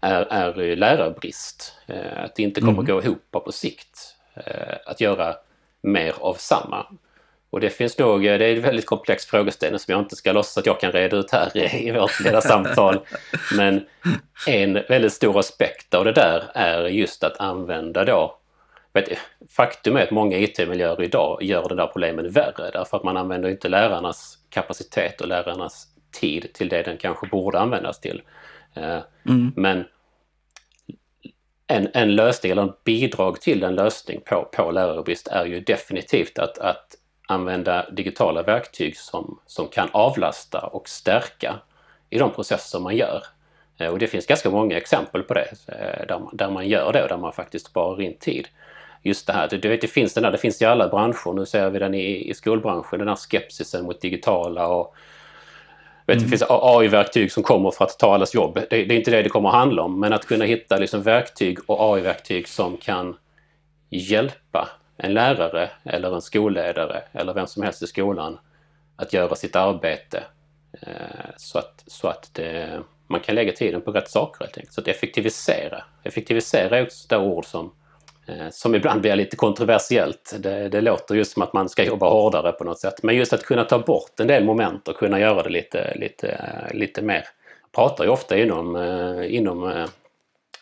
är, 0.00 0.22
är 0.22 0.76
lärarbrist. 0.76 1.74
Eh, 1.86 2.24
att 2.24 2.36
det 2.36 2.42
inte 2.42 2.60
kommer 2.60 2.72
mm. 2.72 2.86
gå 2.86 3.02
ihop 3.02 3.30
på 3.30 3.52
sikt. 3.52 4.14
Eh, 4.46 4.76
att 4.86 5.00
göra 5.00 5.34
mer 5.82 6.14
av 6.20 6.34
samma. 6.34 6.86
Och 7.50 7.60
det 7.60 7.70
finns 7.70 7.98
nog, 7.98 8.22
det 8.22 8.44
är 8.44 8.56
en 8.56 8.62
väldigt 8.62 8.86
komplex 8.86 9.26
frågeställning 9.26 9.78
som 9.78 9.92
jag 9.92 10.00
inte 10.00 10.16
ska 10.16 10.32
låtsas 10.32 10.58
att 10.58 10.66
jag 10.66 10.80
kan 10.80 10.92
reda 10.92 11.16
ut 11.16 11.30
här 11.30 11.74
i 11.76 11.90
vårt 11.90 12.20
lilla 12.20 12.40
samtal. 12.40 13.00
Men 13.56 13.86
en 14.46 14.72
väldigt 14.88 15.12
stor 15.12 15.38
aspekt 15.38 15.94
av 15.94 16.04
det 16.04 16.12
där 16.12 16.44
är 16.54 16.84
just 16.86 17.24
att 17.24 17.40
använda 17.40 18.04
då 18.04 18.38
Faktum 19.50 19.96
är 19.96 20.02
att 20.02 20.10
många 20.10 20.38
IT-miljöer 20.38 21.02
idag 21.02 21.42
gör 21.42 21.68
det 21.68 21.74
där 21.74 21.86
problemet 21.86 22.26
värre 22.26 22.70
därför 22.72 22.96
att 22.96 23.04
man 23.04 23.16
använder 23.16 23.48
inte 23.48 23.68
lärarnas 23.68 24.38
kapacitet 24.50 25.20
och 25.20 25.28
lärarnas 25.28 25.86
tid 26.20 26.52
till 26.52 26.68
det 26.68 26.82
den 26.82 26.96
kanske 26.96 27.26
borde 27.26 27.58
användas 27.58 28.00
till. 28.00 28.22
Eh, 28.74 28.98
mm. 29.28 29.52
Men 29.56 29.84
en, 31.68 31.88
en 31.94 32.14
lösning 32.14 32.52
eller 32.52 32.62
en 32.62 32.72
bidrag 32.84 33.40
till 33.40 33.62
en 33.62 33.74
lösning 33.74 34.20
på, 34.20 34.48
på 34.52 34.70
lärarbrist 34.70 35.28
är 35.28 35.44
ju 35.44 35.60
definitivt 35.60 36.38
att, 36.38 36.58
att 36.58 36.94
använda 37.28 37.90
digitala 37.90 38.42
verktyg 38.42 38.96
som, 38.96 39.40
som 39.46 39.68
kan 39.68 39.88
avlasta 39.92 40.58
och 40.58 40.88
stärka 40.88 41.58
i 42.10 42.18
de 42.18 42.30
processer 42.30 42.78
man 42.78 42.96
gör. 42.96 43.22
Eh, 43.78 43.88
och 43.88 43.98
det 43.98 44.06
finns 44.06 44.26
ganska 44.26 44.50
många 44.50 44.76
exempel 44.76 45.22
på 45.22 45.34
det, 45.34 45.48
eh, 45.68 46.06
där 46.06 46.18
man, 46.18 46.36
där 46.36 46.50
man 46.50 46.68
gör 46.68 46.92
det 46.92 47.02
och 47.02 47.08
där 47.08 47.16
man 47.16 47.32
faktiskt 47.32 47.66
sparar 47.66 48.00
in 48.00 48.18
tid. 48.18 48.48
Just 49.02 49.26
det 49.26 49.32
här, 49.32 49.48
du 49.48 49.68
vet, 49.68 49.80
det 49.80 49.88
finns 49.88 50.14
den 50.14 50.22
där, 50.22 50.30
det 50.30 50.38
finns 50.38 50.62
i 50.62 50.64
alla 50.64 50.88
branscher, 50.88 51.32
nu 51.32 51.46
ser 51.46 51.70
vi 51.70 51.78
den 51.78 51.94
i, 51.94 52.30
i 52.30 52.34
skolbranschen, 52.34 52.98
den 52.98 53.08
här 53.08 53.16
skepsisen 53.16 53.84
mot 53.84 54.00
digitala 54.00 54.68
och 54.68 54.94
mm. 56.12 56.24
Det 56.24 56.28
finns 56.28 56.44
AI-verktyg 56.48 57.32
som 57.32 57.42
kommer 57.42 57.70
för 57.70 57.84
att 57.84 57.98
ta 57.98 58.14
allas 58.14 58.34
jobb. 58.34 58.54
Det, 58.54 58.66
det, 58.70 58.94
är 58.94 58.98
inte 58.98 59.10
det 59.10 59.22
det 59.22 59.28
kommer 59.28 59.48
att 59.48 59.54
handla 59.54 59.82
om, 59.82 60.00
men 60.00 60.12
att 60.12 60.26
kunna 60.26 60.44
hitta 60.44 60.76
liksom 60.76 61.02
verktyg 61.02 61.58
och 61.66 61.94
AI-verktyg 61.94 62.48
som 62.48 62.76
kan 62.76 63.16
hjälpa 63.90 64.68
en 64.96 65.14
lärare 65.14 65.70
eller 65.84 66.14
en 66.14 66.22
skolledare 66.22 67.02
eller 67.12 67.34
vem 67.34 67.46
som 67.46 67.62
helst 67.62 67.82
i 67.82 67.86
skolan 67.86 68.38
att 68.96 69.12
göra 69.12 69.34
sitt 69.34 69.56
arbete 69.56 70.24
eh, 70.80 71.30
så 71.36 71.58
att, 71.58 71.84
så 71.86 72.08
att 72.08 72.30
det, 72.32 72.80
man 73.06 73.20
kan 73.20 73.34
lägga 73.34 73.52
tiden 73.52 73.80
på 73.80 73.92
rätt 73.92 74.10
saker 74.10 74.44
helt 74.44 74.56
enkelt. 74.56 74.72
Så 74.72 74.80
att 74.80 74.88
effektivisera. 74.88 75.84
Effektivisera 76.02 76.78
är 76.78 76.82
också 76.82 77.08
det 77.08 77.18
ord 77.18 77.44
som 77.44 77.72
som 78.50 78.74
ibland 78.74 79.00
blir 79.00 79.16
lite 79.16 79.36
kontroversiellt. 79.36 80.34
Det, 80.38 80.68
det 80.68 80.80
låter 80.80 81.14
just 81.14 81.32
som 81.32 81.42
att 81.42 81.52
man 81.52 81.68
ska 81.68 81.84
jobba 81.84 82.08
hårdare 82.08 82.52
på 82.52 82.64
något 82.64 82.78
sätt. 82.78 83.02
Men 83.02 83.16
just 83.16 83.32
att 83.32 83.42
kunna 83.42 83.64
ta 83.64 83.78
bort 83.78 84.20
en 84.20 84.26
del 84.26 84.44
moment 84.44 84.88
och 84.88 84.96
kunna 84.96 85.20
göra 85.20 85.42
det 85.42 85.50
lite, 85.50 85.94
lite, 85.98 86.40
lite 86.74 87.02
mer. 87.02 87.24
Jag 87.62 87.72
pratar 87.72 88.04
ju 88.04 88.10
ofta 88.10 88.38
inom, 88.38 88.76
eh, 88.76 89.36
inom 89.36 89.70
eh, 89.70 89.86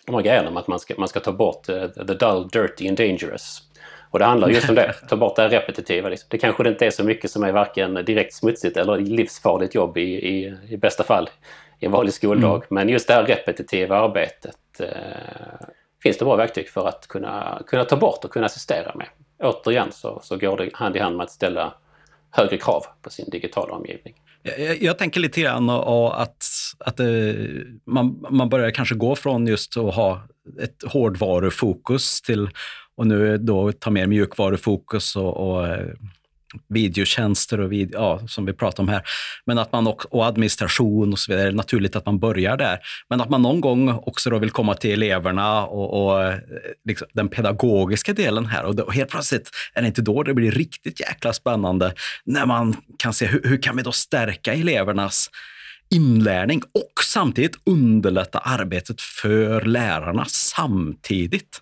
de 0.06 0.14
här 0.14 0.22
grejerna 0.22 0.48
om 0.48 0.56
att 0.56 0.68
man 0.68 0.80
ska, 0.80 0.94
man 0.98 1.08
ska 1.08 1.20
ta 1.20 1.32
bort 1.32 1.66
the 1.66 2.14
dull, 2.14 2.48
dirty 2.48 2.88
and 2.88 2.96
dangerous. 2.96 3.62
Och 4.10 4.18
det 4.18 4.24
handlar 4.24 4.48
just 4.48 4.68
om 4.68 4.74
det, 4.74 4.92
ta 5.08 5.16
bort 5.16 5.36
det 5.36 5.48
repetitiva. 5.48 6.08
Liksom. 6.08 6.26
Det 6.30 6.38
kanske 6.38 6.68
inte 6.68 6.86
är 6.86 6.90
så 6.90 7.04
mycket 7.04 7.30
som 7.30 7.42
är 7.42 7.52
varken 7.52 7.94
direkt 7.94 8.34
smutsigt 8.34 8.76
eller 8.76 8.98
livsfarligt 8.98 9.74
jobb 9.74 9.96
i, 9.96 10.00
i, 10.02 10.56
i 10.68 10.76
bästa 10.76 11.04
fall 11.04 11.30
i 11.80 11.86
en 11.86 11.92
vanlig 11.92 12.14
skoldag. 12.14 12.54
Mm. 12.54 12.66
Men 12.68 12.88
just 12.88 13.08
det 13.08 13.14
här 13.14 13.24
repetitiva 13.24 13.96
arbetet 13.96 14.80
eh, 14.80 15.68
finns 16.06 16.18
det 16.18 16.24
bra 16.24 16.36
verktyg 16.36 16.68
för 16.68 16.88
att 16.88 17.06
kunna, 17.06 17.62
kunna 17.66 17.84
ta 17.84 17.96
bort 17.96 18.24
och 18.24 18.30
kunna 18.30 18.46
assistera 18.46 18.94
med. 18.94 19.06
Återigen 19.42 19.92
så, 19.92 20.20
så 20.22 20.36
går 20.36 20.56
det 20.56 20.70
hand 20.74 20.96
i 20.96 20.98
hand 20.98 21.16
med 21.16 21.24
att 21.24 21.30
ställa 21.30 21.74
högre 22.30 22.56
krav 22.56 22.84
på 23.02 23.10
sin 23.10 23.30
digitala 23.30 23.74
omgivning. 23.74 24.14
Jag, 24.42 24.82
jag 24.82 24.98
tänker 24.98 25.20
lite 25.20 25.40
grann 25.40 25.70
att, 25.70 26.44
att 26.78 26.96
det, 26.96 27.36
man, 27.84 28.26
man 28.30 28.48
börjar 28.48 28.70
kanske 28.70 28.94
gå 28.94 29.16
från 29.16 29.46
just 29.46 29.76
att 29.76 29.94
ha 29.94 30.22
ett 30.62 30.92
hårdvarufokus 30.92 32.22
till 32.22 32.48
och 32.96 33.06
nu 33.06 33.38
då 33.38 33.72
ta 33.72 33.90
mer 33.90 34.06
mjukvarufokus 34.06 35.16
och, 35.16 35.36
och 35.36 35.66
eh, 35.66 35.86
videotjänster 36.68 37.60
och 37.60 37.72
vid, 37.72 37.90
ja, 37.92 38.20
som 38.28 38.46
vi 38.46 38.52
pratar 38.52 38.82
om 38.82 38.88
här. 38.88 39.02
Men 39.46 39.58
att 39.58 39.72
man 39.72 39.86
också, 39.86 40.08
och 40.08 40.26
administration 40.26 41.12
och 41.12 41.18
så 41.18 41.32
vidare. 41.32 41.46
Det 41.46 41.50
är 41.50 41.52
naturligt 41.52 41.96
att 41.96 42.06
man 42.06 42.18
börjar 42.18 42.56
där. 42.56 42.78
Men 43.10 43.20
att 43.20 43.30
man 43.30 43.42
någon 43.42 43.60
gång 43.60 43.88
också 43.88 44.30
då 44.30 44.38
vill 44.38 44.50
komma 44.50 44.74
till 44.74 44.92
eleverna 44.92 45.66
och, 45.66 46.06
och 46.06 46.24
eh, 46.24 46.38
liksom 46.84 47.08
den 47.12 47.28
pedagogiska 47.28 48.12
delen 48.12 48.46
här. 48.46 48.64
Och, 48.64 48.76
då, 48.76 48.82
och 48.82 48.94
helt 48.94 49.10
plötsligt 49.10 49.50
är 49.74 49.80
det 49.82 49.86
inte 49.86 50.02
då 50.02 50.22
det 50.22 50.34
blir 50.34 50.50
riktigt 50.50 51.00
jäkla 51.00 51.32
spännande 51.32 51.92
när 52.24 52.46
man 52.46 52.76
kan 52.98 53.12
se 53.12 53.26
hur, 53.26 53.42
hur 53.44 53.62
kan 53.62 53.76
vi 53.76 53.82
då 53.82 53.92
stärka 53.92 54.54
elevernas 54.54 55.30
inlärning 55.90 56.62
och 56.74 57.04
samtidigt 57.04 57.56
underlätta 57.66 58.38
arbetet 58.38 59.00
för 59.00 59.60
lärarna 59.60 60.24
samtidigt. 60.28 61.58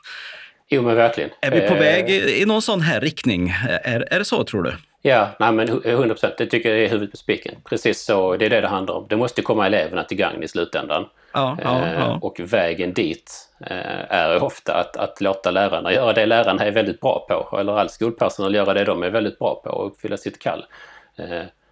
Jo 0.75 0.83
men 0.83 0.97
verkligen. 0.97 1.31
Är 1.41 1.51
vi 1.51 1.61
på 1.61 1.75
väg 1.75 2.05
eh, 2.05 2.15
i, 2.15 2.43
i 2.43 2.47
någon 2.47 2.63
sån 2.63 2.81
här 2.81 3.01
riktning? 3.01 3.55
Är, 3.69 4.15
är 4.15 4.19
det 4.19 4.25
så 4.25 4.45
tror 4.45 4.63
du? 4.63 4.75
Ja, 5.03 5.29
nej 5.39 5.53
men 5.53 5.69
100 5.69 6.09
procent. 6.09 6.35
Det 6.39 6.47
tycker 6.47 6.71
jag 6.71 6.79
är 6.79 6.89
huvudet 6.89 7.11
på 7.11 7.17
spiken. 7.17 7.55
Precis 7.65 8.05
så, 8.05 8.37
det 8.37 8.47
är 8.47 8.51
det 8.51 8.61
det 8.61 8.69
handlar 8.69 8.95
om. 8.95 9.07
Det 9.09 9.17
måste 9.17 9.43
komma 9.43 9.67
eleverna 9.67 10.05
till 10.05 10.17
gagn 10.17 10.43
i 10.43 10.49
slutändan. 10.49 11.07
Ja, 11.33 11.59
ja, 11.65 11.89
ja. 11.89 12.01
Eh, 12.01 12.19
och 12.23 12.41
vägen 12.41 12.93
dit 12.93 13.49
eh, 13.61 14.15
är 14.15 14.43
ofta 14.43 14.75
att, 14.75 14.97
att 14.97 15.21
låta 15.21 15.51
lärarna 15.51 15.93
göra 15.93 16.13
det 16.13 16.27
lärarna 16.27 16.65
är 16.65 16.71
väldigt 16.71 17.01
bra 17.01 17.27
på. 17.29 17.59
Eller 17.59 17.79
all 17.79 17.91
skolpersonal 17.91 18.55
göra 18.55 18.75
det 18.75 18.85
de 18.85 19.03
är 19.03 19.11
väldigt 19.11 19.39
bra 19.39 19.61
på 19.65 19.71
och 19.71 19.87
uppfylla 19.87 20.17
sitt 20.17 20.39
kall. 20.39 20.65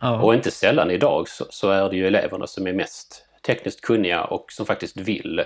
Ja. 0.00 0.20
Och 0.22 0.34
inte 0.34 0.50
sällan 0.50 0.90
idag 0.90 1.28
så, 1.28 1.44
så, 1.50 1.70
är 1.70 1.90
det 1.90 1.96
ju 1.96 2.06
eleverna 2.06 2.46
som 2.46 2.66
är 2.66 2.72
mest 2.72 3.24
tekniskt 3.46 3.80
kunniga 3.80 4.24
och 4.24 4.52
som 4.52 4.66
faktiskt 4.66 4.96
vill 4.96 5.44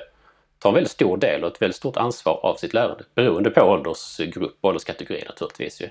tar 0.59 0.71
en 0.71 0.75
väldigt 0.75 0.93
stor 0.93 1.17
del 1.17 1.45
och 1.45 1.53
ett 1.53 1.63
väldigt 1.63 1.77
stort 1.77 1.97
ansvar 1.97 2.41
av 2.43 2.57
sitt 2.57 2.75
lärande. 2.75 3.05
Beroende 3.15 3.51
på 3.51 3.63
åldersgrupp 3.63 4.59
och 4.61 4.69
ålderskategori 4.69 5.25
naturligtvis. 5.29 5.81
Ju. 5.81 5.89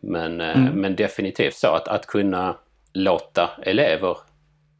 Men, 0.00 0.40
eh, 0.40 0.58
mm. 0.58 0.80
men 0.80 0.96
definitivt 0.96 1.54
så 1.54 1.68
att, 1.68 1.88
att 1.88 2.06
kunna 2.06 2.56
låta 2.92 3.50
elever 3.62 4.16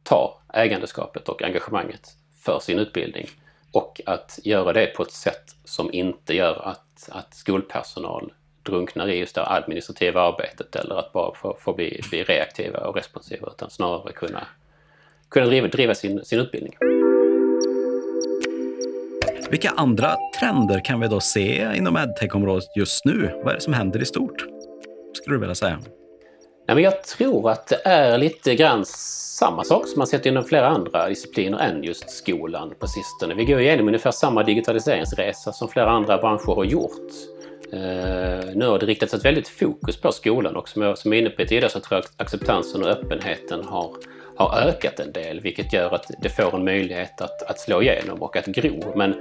ta 0.02 0.40
ägandeskapet 0.54 1.28
och 1.28 1.42
engagemanget 1.42 2.08
för 2.44 2.58
sin 2.60 2.78
utbildning 2.78 3.26
och 3.72 4.00
att 4.06 4.38
göra 4.42 4.72
det 4.72 4.86
på 4.86 5.02
ett 5.02 5.12
sätt 5.12 5.56
som 5.64 5.92
inte 5.92 6.36
gör 6.36 6.68
att, 6.68 7.08
att 7.08 7.34
skolpersonal 7.34 8.32
drunknar 8.62 9.08
i 9.08 9.18
just 9.18 9.34
det 9.34 9.46
administrativa 9.46 10.22
arbetet 10.22 10.76
eller 10.76 10.94
att 10.94 11.12
bara 11.12 11.34
få, 11.34 11.56
få 11.60 11.72
bli, 11.72 12.00
bli 12.10 12.24
reaktiva 12.24 12.78
och 12.78 12.96
responsiva 12.96 13.48
utan 13.54 13.70
snarare 13.70 14.12
kunna, 14.12 14.46
kunna 15.28 15.46
driva, 15.46 15.68
driva 15.68 15.94
sin, 15.94 16.24
sin 16.24 16.38
utbildning. 16.38 16.99
Vilka 19.50 19.70
andra 19.70 20.16
trender 20.38 20.84
kan 20.84 21.00
vi 21.00 21.08
då 21.08 21.20
se 21.20 21.76
inom 21.76 21.96
edtech-området 21.96 22.76
just 22.76 23.04
nu? 23.04 23.30
Vad 23.44 23.48
är 23.48 23.54
det 23.54 23.60
som 23.60 23.72
händer 23.72 24.02
i 24.02 24.04
stort? 24.04 24.44
Skulle 25.14 25.36
du 25.36 25.40
vilja 25.40 25.54
säga? 25.54 25.78
Nej, 26.68 26.74
men 26.74 26.84
jag 26.84 27.04
tror 27.04 27.50
att 27.50 27.66
det 27.66 27.80
är 27.84 28.18
lite 28.18 28.54
grann 28.54 28.84
samma 28.86 29.64
sak 29.64 29.88
som 29.88 29.98
man 29.98 30.06
sett 30.06 30.26
inom 30.26 30.44
flera 30.44 30.68
andra 30.68 31.08
discipliner 31.08 31.58
än 31.58 31.82
just 31.82 32.10
skolan 32.10 32.72
på 32.78 32.86
sistone. 32.86 33.34
Vi 33.34 33.44
går 33.44 33.60
igenom 33.60 33.86
ungefär 33.86 34.10
samma 34.10 34.42
digitaliseringsresa 34.42 35.52
som 35.52 35.68
flera 35.68 35.90
andra 35.90 36.18
branscher 36.18 36.54
har 36.54 36.64
gjort. 36.64 37.10
Uh, 37.74 38.54
nu 38.54 38.66
har 38.66 38.78
det 38.78 38.86
riktats 38.86 39.14
ett 39.14 39.24
väldigt 39.24 39.48
fokus 39.48 40.00
på 40.00 40.12
skolan 40.12 40.56
och 40.56 40.68
som 40.68 40.82
jag, 40.82 40.98
som 40.98 41.12
jag 41.12 41.18
är 41.18 41.22
inne 41.22 41.30
på 41.30 41.36
tidigare 41.36 41.68
så 41.68 41.80
tror 41.80 41.96
jag 41.96 42.04
att 42.04 42.20
acceptansen 42.20 42.82
och 42.82 42.88
öppenheten 42.88 43.64
har 43.64 43.96
har 44.40 44.60
ökat 44.60 45.00
en 45.00 45.12
del 45.12 45.40
vilket 45.40 45.72
gör 45.72 45.94
att 45.94 46.10
det 46.22 46.28
får 46.28 46.56
en 46.56 46.64
möjlighet 46.64 47.20
att, 47.20 47.42
att 47.42 47.58
slå 47.58 47.82
igenom 47.82 48.22
och 48.22 48.36
att 48.36 48.46
gro. 48.46 48.92
Men 48.96 49.14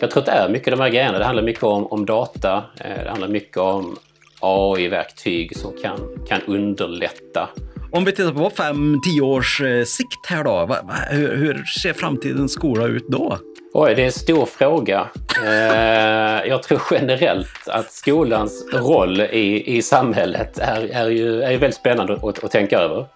jag 0.00 0.10
tror 0.10 0.20
att 0.20 0.26
det 0.26 0.32
är 0.32 0.48
mycket 0.48 0.70
de 0.70 0.80
här 0.80 0.88
grejerna. 0.88 1.18
Det 1.18 1.24
handlar 1.24 1.42
mycket 1.42 1.62
om, 1.62 1.86
om 1.86 2.06
data, 2.06 2.64
eh, 2.80 3.04
det 3.04 3.10
handlar 3.10 3.28
mycket 3.28 3.56
om 3.56 3.96
AI-verktyg 4.40 5.56
som 5.56 5.72
kan, 5.82 5.98
kan 6.28 6.40
underlätta. 6.46 7.48
Om 7.92 8.04
vi 8.04 8.12
tittar 8.12 8.32
på 8.32 8.50
fem, 8.50 9.00
tio 9.04 9.22
års 9.22 9.60
eh, 9.60 9.84
sikt 9.84 10.26
här 10.28 10.44
då, 10.44 10.78
hur, 11.10 11.36
hur 11.36 11.64
ser 11.64 11.92
framtidens 11.92 12.52
skola 12.52 12.86
ut 12.86 13.08
då? 13.08 13.38
Oj, 13.74 13.94
det 13.94 14.02
är 14.02 14.06
en 14.06 14.12
stor 14.12 14.46
fråga. 14.46 15.08
Eh, 15.46 16.48
jag 16.48 16.62
tror 16.62 16.82
generellt 16.90 17.68
att 17.68 17.92
skolans 17.92 18.64
roll 18.74 19.20
i, 19.20 19.76
i 19.76 19.82
samhället 19.82 20.58
är, 20.58 20.90
är, 20.92 21.08
ju, 21.08 21.42
är 21.42 21.50
väldigt 21.50 21.74
spännande 21.74 22.14
att, 22.14 22.44
att 22.44 22.50
tänka 22.50 22.78
över. 22.78 23.06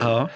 ja 0.00 0.28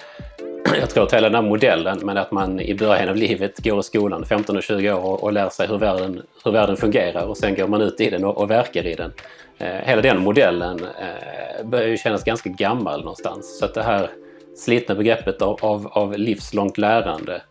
jag 0.79 0.89
tror 0.89 1.03
att 1.03 1.13
hela 1.13 1.29
den 1.29 1.35
här 1.35 1.49
modellen 1.49 1.99
med 2.05 2.17
att 2.17 2.31
man 2.31 2.59
i 2.59 2.75
början 2.75 3.09
av 3.09 3.15
livet 3.15 3.63
går 3.63 3.79
i 3.79 3.83
skolan 3.83 4.25
15 4.25 4.57
och 4.57 4.63
20 4.63 4.93
år 4.93 5.23
och, 5.23 5.33
lär 5.33 5.49
sig 5.49 5.67
hur 5.67 5.77
världen, 5.77 6.21
hur 6.45 6.51
världen 6.51 6.77
fungerar 6.77 7.25
och 7.25 7.37
sen 7.37 7.55
går 7.55 7.67
man 7.67 7.81
ut 7.81 8.01
i 8.01 8.09
den 8.09 8.25
och, 8.25 8.37
och 8.37 8.51
verkar 8.51 8.85
i 8.85 8.95
den. 8.95 9.13
Eh, 9.57 9.67
hela 9.67 10.01
den 10.01 10.21
modellen 10.21 10.79
eh, 10.83 11.65
börjar 11.65 11.87
ju 11.87 11.97
kännas 11.97 12.23
ganska 12.23 12.49
gammal 12.49 12.99
någonstans. 12.99 13.59
Så 13.59 13.65
att 13.65 13.73
det 13.73 13.83
här 13.83 14.09
slitna 14.57 14.95
begreppet 14.95 15.41
av, 15.41 15.57
av, 15.61 15.87
av 15.87 16.17
livslångt 16.17 16.77
lärande 16.77 17.41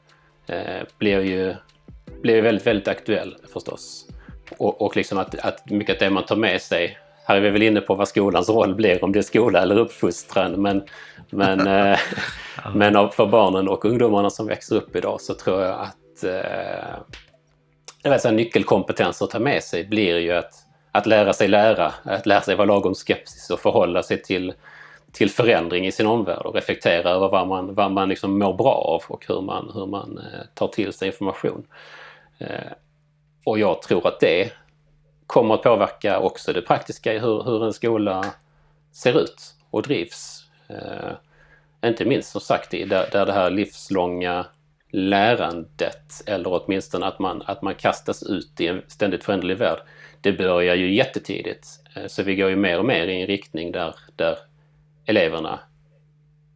eh, 0.46 0.86
blir 0.98 1.20
ju 1.20 1.54
blir 2.20 2.42
väldigt, 2.42 2.66
väldigt 2.66 2.88
aktuell 2.88 3.36
förstås. 3.52 4.06
Och, 4.58 4.82
och 4.82 4.96
liksom 4.96 5.18
att, 5.18 5.38
att 5.38 5.70
mycket 5.70 5.94
av 5.94 5.98
det 5.98 6.10
man 6.10 6.24
tar 6.24 6.36
med 6.36 6.62
sig 6.62 6.98
här 7.28 7.36
är 7.36 7.40
vi 7.40 7.50
väl 7.50 7.62
inne 7.62 7.80
på 7.80 7.94
vad 7.94 8.08
skolans 8.08 8.48
roll 8.48 8.74
blir, 8.74 9.04
om 9.04 9.12
det 9.12 9.18
är 9.18 9.22
skola 9.22 9.62
eller 9.62 9.78
uppfostran. 9.78 10.62
Men, 10.62 10.82
men, 11.30 11.66
eh, 11.66 11.98
men 12.74 13.10
för 13.10 13.26
barnen 13.26 13.68
och 13.68 13.84
ungdomarna 13.84 14.30
som 14.30 14.46
växer 14.46 14.76
upp 14.76 14.96
idag 14.96 15.20
så 15.20 15.34
tror 15.34 15.62
jag 15.62 15.80
att 15.80 16.24
eh, 18.24 18.32
nyckelkompetenser 18.32 19.24
att 19.24 19.30
ta 19.30 19.38
med 19.38 19.62
sig 19.62 19.84
blir 19.84 20.18
ju 20.18 20.32
att, 20.32 20.52
att 20.92 21.06
lära 21.06 21.32
sig 21.32 21.48
lära, 21.48 21.92
att 22.02 22.26
lära 22.26 22.40
sig 22.40 22.56
vara 22.56 22.66
lagom 22.66 22.94
skeptisk 22.94 23.50
och 23.50 23.60
förhålla 23.60 24.02
sig 24.02 24.22
till, 24.22 24.52
till 25.12 25.30
förändring 25.30 25.86
i 25.86 25.92
sin 25.92 26.06
omvärld 26.06 26.46
och 26.46 26.54
reflektera 26.54 27.10
över 27.10 27.28
vad 27.28 27.48
man, 27.48 27.74
vad 27.74 27.92
man 27.92 28.08
liksom 28.08 28.38
mår 28.38 28.54
bra 28.54 28.74
av 28.74 29.02
och 29.08 29.24
hur 29.28 29.40
man, 29.40 29.70
hur 29.74 29.86
man 29.86 30.18
eh, 30.18 30.40
tar 30.54 30.68
till 30.68 30.92
sig 30.92 31.06
information. 31.06 31.66
Eh, 32.38 32.72
och 33.44 33.58
jag 33.58 33.82
tror 33.82 34.06
att 34.06 34.20
det 34.20 34.52
kommer 35.26 35.54
att 35.54 35.62
påverka 35.62 36.18
också 36.18 36.52
det 36.52 36.62
praktiska 36.62 37.14
i 37.14 37.18
hur, 37.18 37.42
hur 37.42 37.64
en 37.64 37.72
skola 37.72 38.34
ser 38.92 39.20
ut 39.20 39.54
och 39.70 39.82
drivs. 39.82 40.44
Eh, 40.68 41.12
inte 41.88 42.04
minst 42.04 42.30
som 42.30 42.40
sagt 42.40 42.70
där, 42.70 43.08
där 43.12 43.26
det 43.26 43.32
här 43.32 43.50
livslånga 43.50 44.46
lärandet 44.90 46.22
eller 46.26 46.62
åtminstone 46.62 47.06
att 47.06 47.18
man, 47.18 47.42
att 47.46 47.62
man 47.62 47.74
kastas 47.74 48.22
ut 48.22 48.60
i 48.60 48.66
en 48.66 48.82
ständigt 48.88 49.24
föränderlig 49.24 49.56
värld. 49.56 49.78
Det 50.20 50.32
börjar 50.32 50.74
ju 50.74 50.94
jättetidigt. 50.94 51.66
Eh, 51.96 52.06
så 52.06 52.22
vi 52.22 52.36
går 52.36 52.50
ju 52.50 52.56
mer 52.56 52.78
och 52.78 52.84
mer 52.84 53.06
i 53.06 53.20
en 53.20 53.26
riktning 53.26 53.72
där, 53.72 53.94
där 54.16 54.38
eleverna 55.06 55.60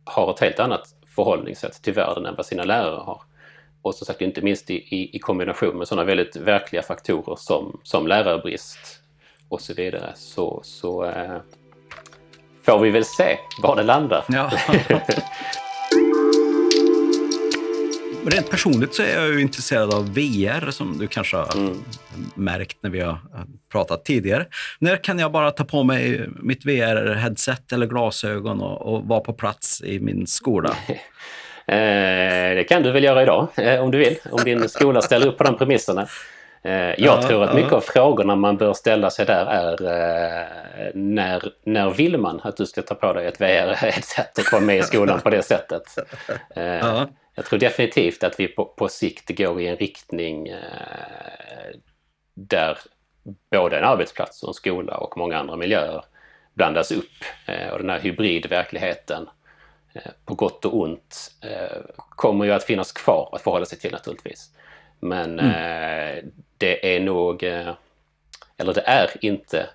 har 0.04 0.30
ett 0.30 0.40
helt 0.40 0.60
annat 0.60 0.94
förhållningssätt 1.14 1.82
till 1.82 1.92
världen 1.92 2.26
än 2.26 2.34
vad 2.34 2.46
sina 2.46 2.64
lärare 2.64 3.00
har 3.00 3.22
och 3.82 3.94
som 3.94 4.06
sagt 4.06 4.20
inte 4.20 4.42
minst 4.42 4.70
i, 4.70 4.74
i, 4.74 5.16
i 5.16 5.18
kombination 5.18 5.78
med 5.78 5.88
sådana 5.88 6.04
väldigt 6.04 6.36
verkliga 6.36 6.82
faktorer 6.82 7.36
som, 7.36 7.80
som 7.82 8.06
lärarbrist 8.06 8.78
och 9.48 9.60
så 9.60 9.74
vidare 9.74 10.12
så, 10.16 10.60
så 10.64 11.04
eh, 11.04 11.36
får 12.62 12.78
vi 12.78 12.90
väl 12.90 13.04
se 13.04 13.38
var 13.62 13.76
det 13.76 13.82
landar. 13.82 14.24
Ja. 14.28 14.50
Rent 18.24 18.50
personligt 18.50 18.94
så 18.94 19.02
är 19.02 19.14
jag 19.14 19.28
ju 19.28 19.40
intresserad 19.40 19.94
av 19.94 20.14
VR 20.14 20.70
som 20.70 20.98
du 20.98 21.06
kanske 21.06 21.36
har 21.36 21.56
mm. 21.56 21.84
märkt 22.34 22.78
när 22.82 22.90
vi 22.90 23.00
har 23.00 23.18
pratat 23.72 24.04
tidigare. 24.04 24.46
När 24.78 24.96
kan 24.96 25.18
jag 25.18 25.32
bara 25.32 25.50
ta 25.50 25.64
på 25.64 25.84
mig 25.84 26.28
mitt 26.42 26.64
VR-headset 26.64 27.72
eller 27.72 27.86
glasögon 27.86 28.60
och, 28.60 28.94
och 28.94 29.04
vara 29.04 29.20
på 29.20 29.32
plats 29.32 29.82
i 29.82 30.00
min 30.00 30.26
skola? 30.26 30.76
Eh, 31.70 32.54
det 32.54 32.64
kan 32.64 32.82
du 32.82 32.92
väl 32.92 33.04
göra 33.04 33.22
idag 33.22 33.48
eh, 33.56 33.82
om 33.82 33.90
du 33.90 33.98
vill, 33.98 34.18
om 34.30 34.44
din 34.44 34.68
skola 34.68 35.02
ställer 35.02 35.26
upp 35.26 35.38
på 35.38 35.44
de 35.44 35.58
premisserna. 35.58 36.06
Eh, 36.62 36.72
jag 36.72 36.96
ja, 36.98 37.22
tror 37.22 37.44
att 37.44 37.54
mycket 37.54 37.72
av 37.72 37.80
frågorna 37.80 38.36
man 38.36 38.56
bör 38.56 38.72
ställa 38.72 39.10
sig 39.10 39.26
där 39.26 39.46
är 39.46 40.92
när, 40.94 41.52
när 41.64 41.90
vill 41.90 42.18
man 42.18 42.40
att 42.44 42.56
du 42.56 42.66
ska 42.66 42.82
ta 42.82 42.94
på 42.94 43.12
dig 43.12 43.26
ett 43.26 43.40
VR-headset 43.40 44.38
och 44.38 44.52
vara 44.52 44.62
med 44.62 44.78
i 44.78 44.82
skolan 44.82 45.20
på 45.20 45.30
det 45.30 45.42
sättet? 45.42 45.82
Ja. 46.54 47.08
Jag 47.34 47.44
tror 47.44 47.58
definitivt 47.58 48.24
att 48.24 48.40
vi 48.40 48.48
på, 48.48 48.64
på 48.64 48.88
sikt 48.88 49.38
går 49.38 49.60
i 49.60 49.66
en 49.66 49.76
riktning 49.76 50.48
där 52.34 52.78
både 53.50 53.78
en 53.78 53.84
arbetsplats 53.84 54.42
och 54.42 54.48
en 54.48 54.54
skola 54.54 54.96
och 54.96 55.16
många 55.16 55.38
andra 55.38 55.56
miljöer 55.56 56.04
blandas 56.54 56.92
upp. 56.92 57.24
Och 57.72 57.78
den 57.78 57.90
här 57.90 58.00
hybridverkligheten 58.00 59.28
på 60.24 60.34
gott 60.34 60.64
och 60.64 60.80
ont 60.80 61.34
eh, 61.42 61.78
kommer 62.08 62.44
ju 62.44 62.52
att 62.52 62.64
finnas 62.64 62.92
kvar 62.92 63.28
att 63.32 63.42
förhålla 63.42 63.66
sig 63.66 63.78
till 63.78 63.92
naturligtvis. 63.92 64.50
Men 65.00 65.40
mm. 65.40 66.32
det 66.58 66.96
är 66.96 67.00
nog, 67.00 67.42
eller 67.42 68.74
det 68.74 68.80
är 68.86 69.10
inte 69.20 69.66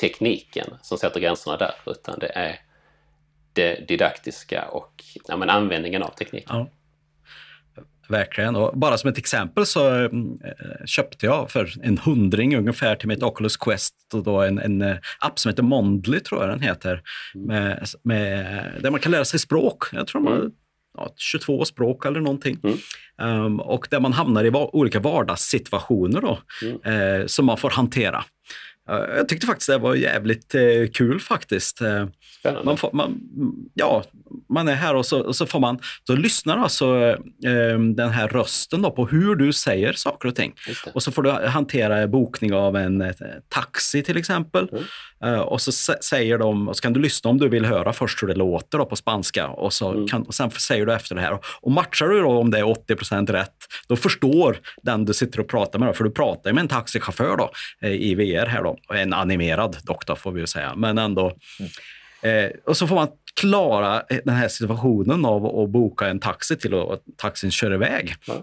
tekniken 0.00 0.74
som 0.82 0.98
sätter 0.98 1.20
gränserna 1.20 1.56
där 1.56 1.74
utan 1.86 2.18
det 2.18 2.32
är 2.34 2.60
det 3.52 3.88
didaktiska 3.88 4.68
och 4.68 5.04
ja, 5.28 5.36
men 5.36 5.50
användningen 5.50 6.02
av 6.02 6.10
tekniken. 6.10 6.56
Ja. 6.56 6.66
Verkligen. 8.08 8.56
Och 8.56 8.78
bara 8.78 8.98
som 8.98 9.10
ett 9.10 9.18
exempel 9.18 9.66
så 9.66 10.04
äh, 10.04 10.10
köpte 10.84 11.26
jag 11.26 11.50
för 11.50 11.72
en 11.82 11.98
hundring 11.98 12.56
ungefär 12.56 12.96
till 12.96 13.08
mitt 13.08 13.22
Oculus 13.22 13.56
Quest 13.56 13.94
och 14.14 14.22
då 14.22 14.40
en, 14.40 14.58
en 14.58 14.82
eh, 14.82 14.96
app 15.18 15.38
som 15.38 15.48
heter 15.48 15.62
Mondly, 15.62 16.20
tror 16.20 16.40
jag 16.40 16.50
den 16.50 16.60
heter, 16.60 17.02
mm. 17.34 17.46
med, 17.46 17.86
med, 18.02 18.72
där 18.80 18.90
man 18.90 19.00
kan 19.00 19.12
lära 19.12 19.24
sig 19.24 19.40
språk. 19.40 19.84
Jag 19.92 20.06
tror 20.06 20.20
man 20.20 20.32
mm. 20.32 20.50
ja, 20.96 21.14
22 21.16 21.64
språk 21.64 22.06
eller 22.06 22.20
någonting. 22.20 22.58
Mm. 22.62 23.44
Um, 23.44 23.60
och 23.60 23.88
där 23.90 24.00
man 24.00 24.12
hamnar 24.12 24.44
i 24.44 24.50
va 24.50 24.70
olika 24.72 25.00
vardagssituationer 25.00 26.20
då, 26.20 26.38
mm. 26.62 27.20
eh, 27.20 27.26
som 27.26 27.46
man 27.46 27.56
får 27.56 27.70
hantera. 27.70 28.24
Jag 28.88 29.28
tyckte 29.28 29.46
faktiskt 29.46 29.70
det 29.70 29.78
var 29.78 29.94
jävligt 29.94 30.54
eh, 30.54 30.62
kul 30.92 31.20
faktiskt. 31.20 31.80
Eh, 32.46 32.64
man, 32.64 32.76
får, 32.76 32.90
man, 32.92 33.20
ja, 33.74 34.04
man 34.48 34.68
är 34.68 34.74
här 34.74 34.94
och 34.94 35.06
så, 35.06 35.20
och 35.20 35.36
så 35.36 35.46
får 35.46 35.60
man, 35.60 35.78
så 36.06 36.16
lyssnar 36.16 36.58
alltså 36.58 36.96
eh, 37.44 37.78
den 37.94 38.10
här 38.10 38.28
rösten 38.28 38.82
då 38.82 38.90
på 38.90 39.06
hur 39.06 39.36
du 39.36 39.52
säger 39.52 39.92
saker 39.92 40.28
och 40.28 40.34
ting. 40.34 40.54
Och 40.94 41.02
så 41.02 41.12
får 41.12 41.22
du 41.22 41.30
hantera 41.30 42.06
bokning 42.08 42.54
av 42.54 42.76
en 42.76 43.00
eh, 43.00 43.10
taxi 43.48 44.02
till 44.02 44.16
exempel. 44.16 44.68
Mm. 44.72 44.84
Uh, 45.24 45.40
och 45.40 45.60
så 45.60 45.72
säger 46.02 46.38
de, 46.38 46.68
och 46.68 46.76
så 46.76 46.82
kan 46.82 46.92
du 46.92 47.00
lyssna 47.00 47.30
om 47.30 47.38
du 47.38 47.48
vill 47.48 47.64
höra 47.64 47.92
först 47.92 48.22
hur 48.22 48.28
det 48.28 48.34
låter 48.34 48.78
då 48.78 48.84
på 48.84 48.96
spanska 48.96 49.48
och, 49.48 49.72
så 49.72 49.92
mm. 49.92 50.08
kan, 50.08 50.22
och 50.22 50.34
sen 50.34 50.50
säger 50.50 50.86
du 50.86 50.94
efter 50.94 51.14
det 51.14 51.20
här. 51.20 51.32
Och, 51.32 51.44
och 51.60 51.72
matchar 51.72 52.08
du 52.08 52.20
då 52.20 52.38
om 52.38 52.50
det 52.50 52.58
är 52.58 52.64
80% 52.64 53.32
rätt, 53.32 53.56
då 53.88 53.96
förstår 53.96 54.58
den 54.82 55.04
du 55.04 55.14
sitter 55.14 55.40
och 55.40 55.48
pratar 55.48 55.78
med, 55.78 55.88
då, 55.88 55.92
för 55.92 56.04
du 56.04 56.10
pratar 56.10 56.52
med 56.52 56.60
en 56.60 56.68
taxichaufför 56.68 57.36
då, 57.36 57.50
eh, 57.82 57.92
i 57.92 58.14
VR 58.14 58.46
här 58.46 58.62
då, 58.62 58.76
en 58.94 59.12
animerad 59.12 59.76
dock 59.82 60.06
då, 60.06 60.16
får 60.16 60.32
vi 60.32 60.40
ju 60.40 60.46
säga, 60.46 60.74
men 60.76 60.98
ändå. 60.98 61.22
Mm. 61.60 61.70
Eh, 62.26 62.50
och 62.64 62.76
så 62.76 62.86
får 62.86 62.94
man 62.94 63.08
klara 63.40 64.02
den 64.24 64.34
här 64.34 64.48
situationen 64.48 65.24
av 65.24 65.60
att 65.60 65.70
boka 65.70 66.06
en 66.06 66.20
taxi 66.20 66.56
till 66.56 66.74
och 66.74 66.98
taxin 67.16 67.50
kör 67.50 67.74
iväg. 67.74 68.14
Mm. 68.28 68.42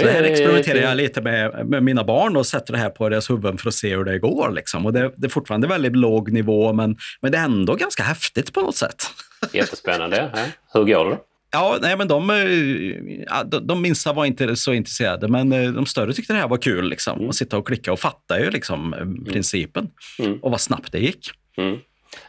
Så 0.00 0.06
här 0.06 0.22
experimenterar 0.22 0.78
jag 0.78 0.96
lite 0.96 1.20
med, 1.20 1.66
med 1.66 1.82
mina 1.82 2.04
barn 2.04 2.36
och 2.36 2.46
sätter 2.46 2.72
det 2.72 2.78
här 2.78 2.90
på 2.90 3.08
deras 3.08 3.30
huvuden 3.30 3.58
för 3.58 3.68
att 3.68 3.74
se 3.74 3.96
hur 3.96 4.04
det 4.04 4.18
går. 4.18 4.50
Liksom. 4.50 4.86
Och 4.86 4.92
det, 4.92 5.12
det 5.16 5.26
är 5.26 5.28
fortfarande 5.28 5.66
väldigt 5.66 5.96
låg 5.96 6.32
nivå, 6.32 6.72
men, 6.72 6.96
men 7.20 7.32
det 7.32 7.38
är 7.38 7.44
ändå 7.44 7.74
ganska 7.74 8.02
häftigt 8.02 8.52
på 8.52 8.60
något 8.60 8.76
sätt. 8.76 9.04
Jättespännande. 9.52 10.30
Hur 10.72 10.84
går 10.84 11.10
det? 11.10 11.18
Ja, 11.54 11.78
nej, 11.80 11.96
men 11.96 12.08
de, 12.08 12.30
eh, 12.30 13.44
de, 13.44 13.66
de 13.66 13.82
minsta 13.82 14.12
var 14.12 14.24
inte 14.24 14.56
så 14.56 14.72
intresserade, 14.72 15.28
men 15.28 15.52
eh, 15.52 15.70
de 15.70 15.86
större 15.86 16.12
tyckte 16.12 16.32
det 16.32 16.38
här 16.38 16.48
var 16.48 16.56
kul. 16.56 16.88
Liksom, 16.88 17.18
mm. 17.18 17.28
Att 17.28 17.34
sitta 17.34 17.58
och 17.58 17.66
klicka 17.66 17.92
och 17.92 18.00
fatta 18.00 18.40
ju 18.40 18.50
liksom, 18.50 18.94
eh, 18.94 19.00
mm. 19.00 19.24
principen 19.24 19.88
mm. 20.18 20.38
och 20.42 20.50
vad 20.50 20.60
snabbt 20.60 20.92
det 20.92 20.98
gick. 20.98 21.30
Mm. 21.56 21.78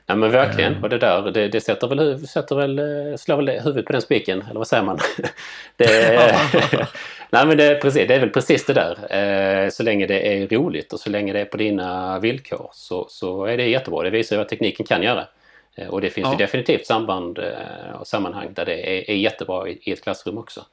Ja 0.08 0.16
men 0.16 0.32
verkligen. 0.32 0.84
Och 0.84 0.90
det 0.90 0.98
där 0.98 1.32
det, 1.32 1.48
det 1.48 1.62
sätter 1.62 1.88
väl, 1.88 2.28
sätter 2.28 2.56
väl, 2.56 3.18
slår 3.18 3.38
väl 3.38 3.50
huvudet 3.50 3.86
på 3.86 3.92
den 3.92 4.02
spiken, 4.02 4.42
eller 4.42 4.58
vad 4.58 4.68
säger 4.68 4.84
man? 4.84 5.00
det, 5.78 5.88
nej 7.30 7.46
men 7.46 7.58
det, 7.58 7.76
precis, 7.82 8.08
det 8.08 8.16
är 8.16 8.20
väl 8.20 8.30
precis 8.30 8.66
det 8.66 8.74
där. 8.74 9.70
så 9.70 9.84
länge 9.84 10.08
det 10.08 10.34
är 10.34 10.48
roligt 10.48 10.94
och 10.94 11.00
så 11.00 11.10
länge 11.10 11.34
det 11.34 11.40
är 11.40 11.46
på 11.46 11.58
dina 11.58 12.20
villkor 12.20 12.70
så, 12.74 13.06
så 13.10 13.46
är 13.46 13.58
det 13.58 13.68
jättebra. 13.68 14.04
Det 14.04 14.10
visar 14.10 14.36
ju 14.36 14.38
vad 14.38 14.50
tekniken 14.50 14.86
kan 14.86 15.04
göra. 15.04 15.28
Eh, 15.76 15.88
och 15.88 16.02
det 16.02 16.10
finns 16.10 16.26
ja. 16.26 16.32
ju 16.32 16.38
definitivt 16.38 16.86
samband 16.86 17.40
eh, 17.40 17.96
och 18.00 18.08
sammanhang 18.08 18.54
där 18.54 18.66
det 18.66 18.98
är, 18.98 19.10
är 19.10 19.16
jättebra 19.16 19.70
i, 19.70 19.92
ett 19.92 20.04
klassrum 20.04 20.38
också. 20.38 20.66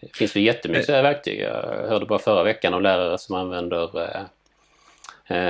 Det 0.00 0.16
finns 0.16 0.36
ju 0.36 0.40
jättemycket 0.40 0.88
eh. 0.88 1.02
verktyg. 1.02 1.40
Jag 1.40 1.88
hörde 1.88 2.06
bara 2.06 2.18
förra 2.18 2.42
veckan 2.42 2.74
om 2.74 2.82
lärare 2.82 3.18
som 3.18 3.34
använder, 3.34 4.00
eh, 4.02 4.22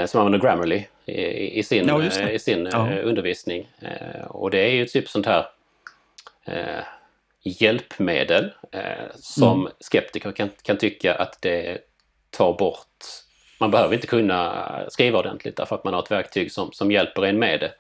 som 0.07 0.21
använder 0.21 0.39
Grammarly 0.39 0.85
i, 1.07 1.59
i 1.59 1.63
sin, 1.63 1.89
ja, 1.89 2.31
i 2.31 2.39
sin 2.39 2.69
ja. 2.73 3.01
undervisning. 3.03 3.69
Eh, 3.81 4.27
och 4.27 4.51
det 4.51 4.59
är 4.59 4.71
ju 4.71 4.87
typ 4.87 5.09
sånt 5.09 5.27
här 5.27 5.47
eh, 6.45 6.85
hjälpmedel 7.43 8.51
som 9.15 9.61
mm. 9.61 9.73
skeptiker 9.81 10.33
kan, 10.33 10.51
kan 10.63 10.77
tycka 10.77 11.15
att 11.15 11.43
det 11.43 11.79
tar 12.31 12.53
bort 12.59 12.89
man 13.63 13.71
behöver 13.71 13.95
inte 13.95 14.07
kunna 14.07 14.69
skriva 14.89 15.19
ordentligt 15.19 15.57
därför 15.57 15.77
att 15.77 15.85
man 15.85 15.95
har 15.95 16.03
ett 16.03 16.11
verktyg 16.11 16.53
som, 16.53 16.73
som 16.73 16.91
hjälper 16.91 17.23
en 17.23 17.39
med 17.39 17.61
det. 17.61 17.73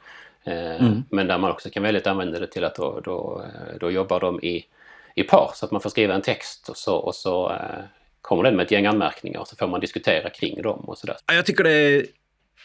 Eh, 0.52 0.80
mm. 0.80 1.02
Men 1.10 1.26
där 1.26 1.38
man 1.38 1.50
också 1.50 1.70
kan 1.70 1.82
välja 1.82 2.00
att 2.00 2.06
använda 2.06 2.38
det 2.38 2.46
till 2.46 2.64
att 2.64 2.74
då, 2.74 3.00
då, 3.04 3.42
eh, 3.44 3.78
då 3.80 3.90
jobbar 3.90 4.20
de 4.20 4.40
i, 4.42 4.64
i 5.14 5.22
par 5.22 5.50
så 5.54 5.64
att 5.64 5.72
man 5.72 5.80
får 5.80 5.90
skriva 5.90 6.14
en 6.14 6.22
text 6.22 6.68
och 6.68 6.76
så, 6.76 6.96
och 6.96 7.14
så 7.14 7.50
eh, 7.50 7.84
kommer 8.22 8.42
den 8.42 8.56
med 8.56 8.64
ett 8.64 8.70
gäng 8.70 8.86
anmärkningar 8.86 9.40
och 9.40 9.48
så 9.48 9.56
får 9.56 9.68
man 9.68 9.80
diskutera 9.80 10.30
kring 10.30 10.62
dem 10.62 10.80
och 10.80 10.98
sådär. 10.98 11.16
Jag 11.32 11.46
tycker 11.46 11.64
det 11.64 11.72
är 11.72 12.06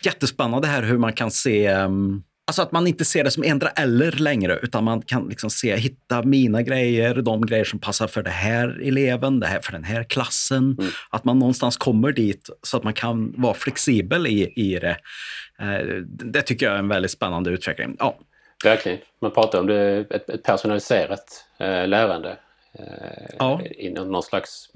jättespännande 0.03 0.67
här 0.67 0.83
hur 0.83 0.97
man 0.97 1.13
kan 1.13 1.31
se 1.31 1.73
um 1.73 2.23
Alltså 2.49 2.61
att 2.61 2.71
man 2.71 2.87
inte 2.87 3.05
ser 3.05 3.23
det 3.23 3.31
som 3.31 3.43
endera 3.43 3.69
eller 3.69 4.11
längre, 4.11 4.59
utan 4.63 4.83
man 4.83 5.01
kan 5.01 5.29
liksom 5.29 5.49
se, 5.49 5.75
hitta 5.75 6.21
mina 6.21 6.61
grejer, 6.61 7.15
de 7.15 7.45
grejer 7.45 7.63
som 7.63 7.79
passar 7.79 8.07
för 8.07 8.23
den 8.23 8.33
här 8.33 8.81
eleven, 8.83 9.39
det 9.39 9.47
här 9.47 9.59
för 9.59 9.71
den 9.71 9.83
här 9.83 10.03
klassen. 10.03 10.77
Mm. 10.79 10.91
Att 11.09 11.23
man 11.23 11.39
någonstans 11.39 11.77
kommer 11.77 12.11
dit 12.11 12.49
så 12.61 12.77
att 12.77 12.83
man 12.83 12.93
kan 12.93 13.33
vara 13.37 13.53
flexibel 13.53 14.27
i, 14.27 14.53
i 14.55 14.79
det. 14.79 14.97
Eh, 15.59 15.85
det 16.05 16.41
tycker 16.41 16.65
jag 16.65 16.75
är 16.75 16.79
en 16.79 16.87
väldigt 16.87 17.11
spännande 17.11 17.49
utveckling. 17.49 17.95
Ja. 17.99 18.17
Verkligen. 18.63 18.99
Man 19.21 19.31
pratar 19.31 19.59
om 19.59 19.67
det, 19.67 20.05
ett, 20.09 20.29
ett 20.29 20.43
personaliserat 20.43 21.45
eh, 21.59 21.87
lärande 21.87 22.37
eh, 22.79 23.35
ja. 23.39 23.61
i 23.61 23.89
någon 23.89 24.23
slags 24.23 24.69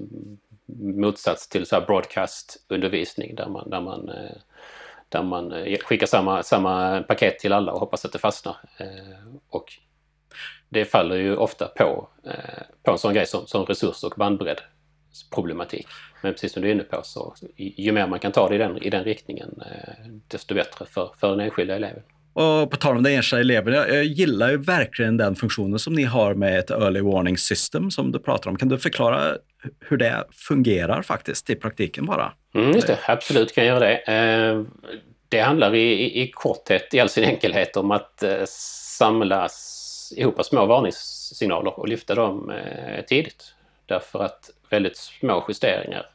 motsats 0.68 1.48
till 1.48 1.66
så 1.66 1.80
broadcast-undervisning 1.80 3.34
där 3.34 3.48
man, 3.48 3.70
där 3.70 3.80
man 3.80 4.08
eh, 4.08 4.36
där 5.08 5.22
man 5.22 5.52
eh, 5.52 5.78
skickar 5.78 6.06
samma, 6.06 6.42
samma 6.42 7.02
paket 7.02 7.38
till 7.38 7.52
alla 7.52 7.72
och 7.72 7.80
hoppas 7.80 8.04
att 8.04 8.12
det 8.12 8.18
fastnar. 8.18 8.56
Eh, 8.78 9.36
och 9.48 9.72
det 10.68 10.84
faller 10.84 11.16
ju 11.16 11.36
ofta 11.36 11.66
på, 11.66 12.08
på 12.82 12.90
en 12.90 12.98
sån 12.98 13.14
grej 13.14 13.26
som, 13.26 13.46
som 13.46 13.66
resurs 13.66 14.04
och 14.04 14.14
bandbredd 14.16 14.60
problematik. 15.34 15.86
Men 16.22 16.32
precis 16.32 16.52
som 16.52 16.62
du 16.62 16.68
är 16.68 16.72
inne 16.72 16.82
på 16.82 17.00
så 17.02 17.34
ju 17.56 17.92
mer 17.92 18.06
man 18.06 18.18
kan 18.18 18.32
ta 18.32 18.48
det 18.48 18.54
i 18.54 18.58
den, 18.58 18.82
i 18.82 18.90
den 18.90 19.04
riktningen 19.04 19.62
desto 20.28 20.54
bättre 20.54 20.86
för, 20.86 21.10
för 21.20 21.30
den 21.30 21.40
enskilda 21.40 21.76
eleven. 21.76 22.02
Och 22.32 22.70
på 22.70 22.76
tal 22.76 22.96
om 22.96 23.02
den 23.02 23.12
enskilda 23.12 23.40
eleven, 23.40 23.74
jag 23.74 24.04
gillar 24.04 24.50
ju 24.50 24.56
verkligen 24.56 25.16
den 25.16 25.36
funktionen 25.36 25.78
som 25.78 25.94
ni 25.94 26.04
har 26.04 26.34
med 26.34 26.58
ett 26.58 26.70
early 26.70 27.00
warning 27.00 27.38
system 27.38 27.90
som 27.90 28.12
du 28.12 28.18
pratar 28.18 28.50
om. 28.50 28.56
Kan 28.56 28.68
du 28.68 28.78
förklara 28.78 29.36
hur 29.80 29.96
det 29.96 30.24
fungerar 30.32 31.02
faktiskt 31.02 31.50
i 31.50 31.54
praktiken 31.54 32.06
bara? 32.06 32.32
Mm, 32.54 32.72
just 32.72 32.86
det, 32.86 32.98
absolut 33.06 33.54
kan 33.54 33.66
jag 33.66 33.74
göra 33.74 33.88
det. 33.88 33.96
Eh, 33.96 34.62
det 35.28 35.40
handlar 35.40 35.74
i, 35.74 35.92
i, 35.92 36.22
i 36.22 36.30
korthet, 36.30 36.94
i 36.94 37.00
all 37.00 37.08
sin 37.08 37.24
enkelhet, 37.24 37.76
om 37.76 37.90
att 37.90 38.22
eh, 38.22 38.44
samla 38.46 39.48
ihop 40.16 40.44
små 40.44 40.66
varningssignaler 40.66 41.78
och 41.78 41.88
lyfta 41.88 42.14
dem 42.14 42.50
eh, 42.50 43.04
tidigt. 43.04 43.54
Därför 43.86 44.24
att 44.24 44.50
väldigt 44.70 44.96
små 44.96 45.44
justeringar 45.48 46.06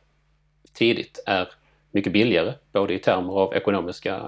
tidigt 0.73 1.23
är 1.25 1.47
mycket 1.91 2.13
billigare, 2.13 2.53
både 2.71 2.93
i 2.93 2.99
termer 2.99 3.33
av 3.33 3.53
ekonomiska, 3.53 4.21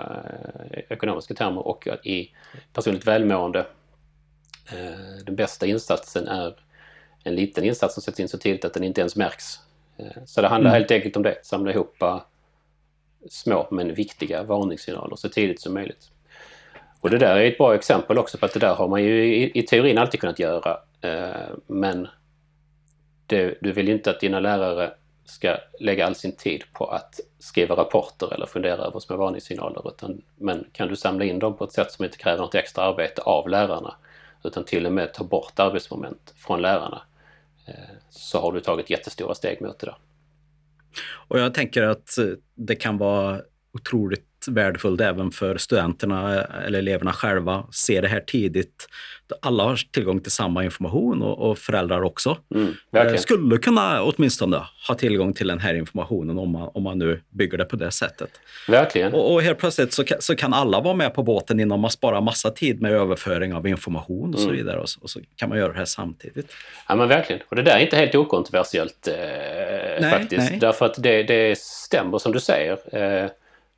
ekonomiska 0.90 1.34
termer 1.34 1.68
och 1.68 1.88
i 2.04 2.34
personligt 2.74 3.08
välmående. 3.08 3.66
Den 5.26 5.36
bästa 5.36 5.66
insatsen 5.66 6.28
är 6.28 6.56
en 7.24 7.36
liten 7.36 7.64
insats 7.64 7.94
som 7.94 8.04
sätts 8.04 8.20
in 8.20 8.30
så 8.30 8.38
tidigt 8.38 8.66
att 8.66 8.74
den 8.74 8.84
inte 8.84 9.02
ens 9.02 9.16
märks. 9.16 9.60
Eh, 9.98 10.24
så 10.26 10.42
det 10.42 10.48
handlar 10.48 10.70
mm. 10.70 10.80
helt 10.80 10.92
enkelt 10.92 11.16
om 11.16 11.24
det, 11.24 11.38
samla 11.44 11.72
ihop 11.72 12.04
små 13.30 13.68
men 13.72 13.94
viktiga 13.94 14.44
varningssignaler 14.44 15.16
så 15.16 15.30
tidigt 15.30 15.62
som 15.62 15.74
möjligt. 15.74 16.12
Och 17.02 17.10
det 17.10 17.18
där 17.18 17.36
är 17.36 17.44
ett 17.44 17.58
bra 17.58 17.76
exempel 17.76 18.18
också 18.18 18.38
på 18.38 18.46
att 18.46 18.54
det 18.54 18.60
där 18.60 18.76
har 18.76 18.88
man 18.88 19.04
ju 19.04 19.36
i, 19.36 19.60
i 19.60 19.64
teorin 19.64 19.98
alltid 19.98 20.20
kunnat 20.20 20.40
göra. 20.40 20.78
men 21.68 22.08
det, 23.26 23.58
du 23.62 23.72
vill 23.72 23.90
inte 23.90 24.10
att 24.10 24.20
dina 24.20 24.40
lärare 24.40 24.92
ska 25.26 25.58
lägga 25.80 26.06
all 26.06 26.16
sin 26.16 26.36
tid 26.36 26.64
på 26.74 26.86
att 26.86 27.20
skriva 27.40 27.76
rapporter 27.76 28.34
eller 28.34 28.46
fundera 28.46 28.86
över 28.86 29.00
små 29.00 29.18
varningssignaler. 29.18 29.88
Utan, 29.88 30.22
men 30.36 30.68
kan 30.72 30.88
du 30.88 30.96
samla 30.96 31.26
in 31.26 31.40
dem 31.40 31.58
på 31.58 31.64
ett 31.64 31.72
sätt 31.72 31.92
som 31.92 32.06
inte 32.06 32.18
kräver 32.18 32.42
något 32.42 32.56
extra 32.56 32.84
arbete 32.84 33.22
av 33.22 33.50
lärarna 33.50 33.96
utan 34.44 34.64
till 34.64 34.86
och 34.86 34.94
med 34.94 35.14
ta 35.14 35.24
bort 35.24 35.60
arbetsmoment 35.60 36.34
från 36.36 36.62
lärarna 36.62 37.02
eh, 37.68 37.74
så 38.10 38.40
har 38.40 38.52
du 38.52 38.60
tagit 38.60 38.90
jättestora 38.90 39.36
steg 39.36 39.62
mot 39.62 39.80
det 39.80 39.86
där. 39.86 39.98
Och 41.28 41.40
jag 41.40 41.54
tänker 41.54 41.84
att 41.84 42.18
eh, 42.18 42.26
det 42.56 42.76
kan 42.76 42.98
vara 42.98 43.42
otroligt 43.74 44.26
värdefullt 44.48 45.02
även 45.02 45.32
för 45.32 45.58
studenterna 45.58 46.44
eller 46.44 46.80
eleverna 46.80 47.14
själva. 47.14 47.64
Se 47.72 48.02
det 48.02 48.08
här 48.08 48.20
tidigt. 48.20 48.88
Alla 49.42 49.64
har 49.64 49.76
tillgång 49.92 50.20
till 50.20 50.32
samma 50.32 50.64
information 50.64 51.22
och, 51.22 51.50
och 51.50 51.58
föräldrar 51.58 52.02
också. 52.02 52.38
Mm, 52.56 53.18
Skulle 53.18 53.58
kunna 53.58 54.04
åtminstone 54.04 54.62
ha 54.88 54.96
tillgång 54.96 55.34
till 55.34 55.48
den 55.48 55.60
här 55.60 55.74
informationen 55.74 56.40
om 56.40 56.52
man, 56.52 56.72
om 56.74 56.84
man 56.84 57.00
nu 57.00 57.22
bygger 57.30 57.58
det 57.58 57.66
på 57.66 57.76
det 57.76 57.92
sättet. 57.92 58.30
Verkligen. 58.68 59.14
Och, 59.14 59.34
och 59.34 59.42
helt 59.42 59.60
plötsligt 59.60 59.94
så, 59.94 60.04
så 60.20 60.36
kan 60.36 60.54
alla 60.54 60.80
vara 60.80 60.94
med 60.94 61.14
på 61.14 61.24
båten 61.24 61.60
innan 61.60 61.80
man 61.80 61.92
sparar 61.92 62.22
massa 62.22 62.52
tid 62.52 62.82
med 62.82 62.92
överföring 62.92 63.54
av 63.54 63.68
information 63.68 64.34
och 64.34 64.40
så 64.40 64.50
mm. 64.50 64.58
vidare. 64.58 64.80
Och 64.80 64.90
så, 64.90 65.02
och 65.02 65.10
så, 65.10 65.20
kan 65.36 65.50
man 65.50 65.58
göra 65.58 65.72
det 65.72 65.78
här 65.78 65.86
samtidigt. 65.86 66.54
Ja 66.88 66.96
men 66.96 67.08
verkligen. 67.08 67.42
Och 67.50 67.56
det 67.56 67.62
där 67.62 67.76
är 67.76 67.80
inte 67.80 67.96
helt 67.96 68.16
okontroversiellt 68.16 69.08
eh, 69.08 69.14
nej, 70.02 70.12
faktiskt. 70.12 70.50
Nej. 70.50 70.60
Därför 70.60 70.86
att 70.86 71.04
det, 71.04 71.24
det 71.24 71.60
stämmer 71.60 72.18
som 72.18 72.32
du 72.32 72.40
säger. 72.40 72.78
Eh, 72.92 73.30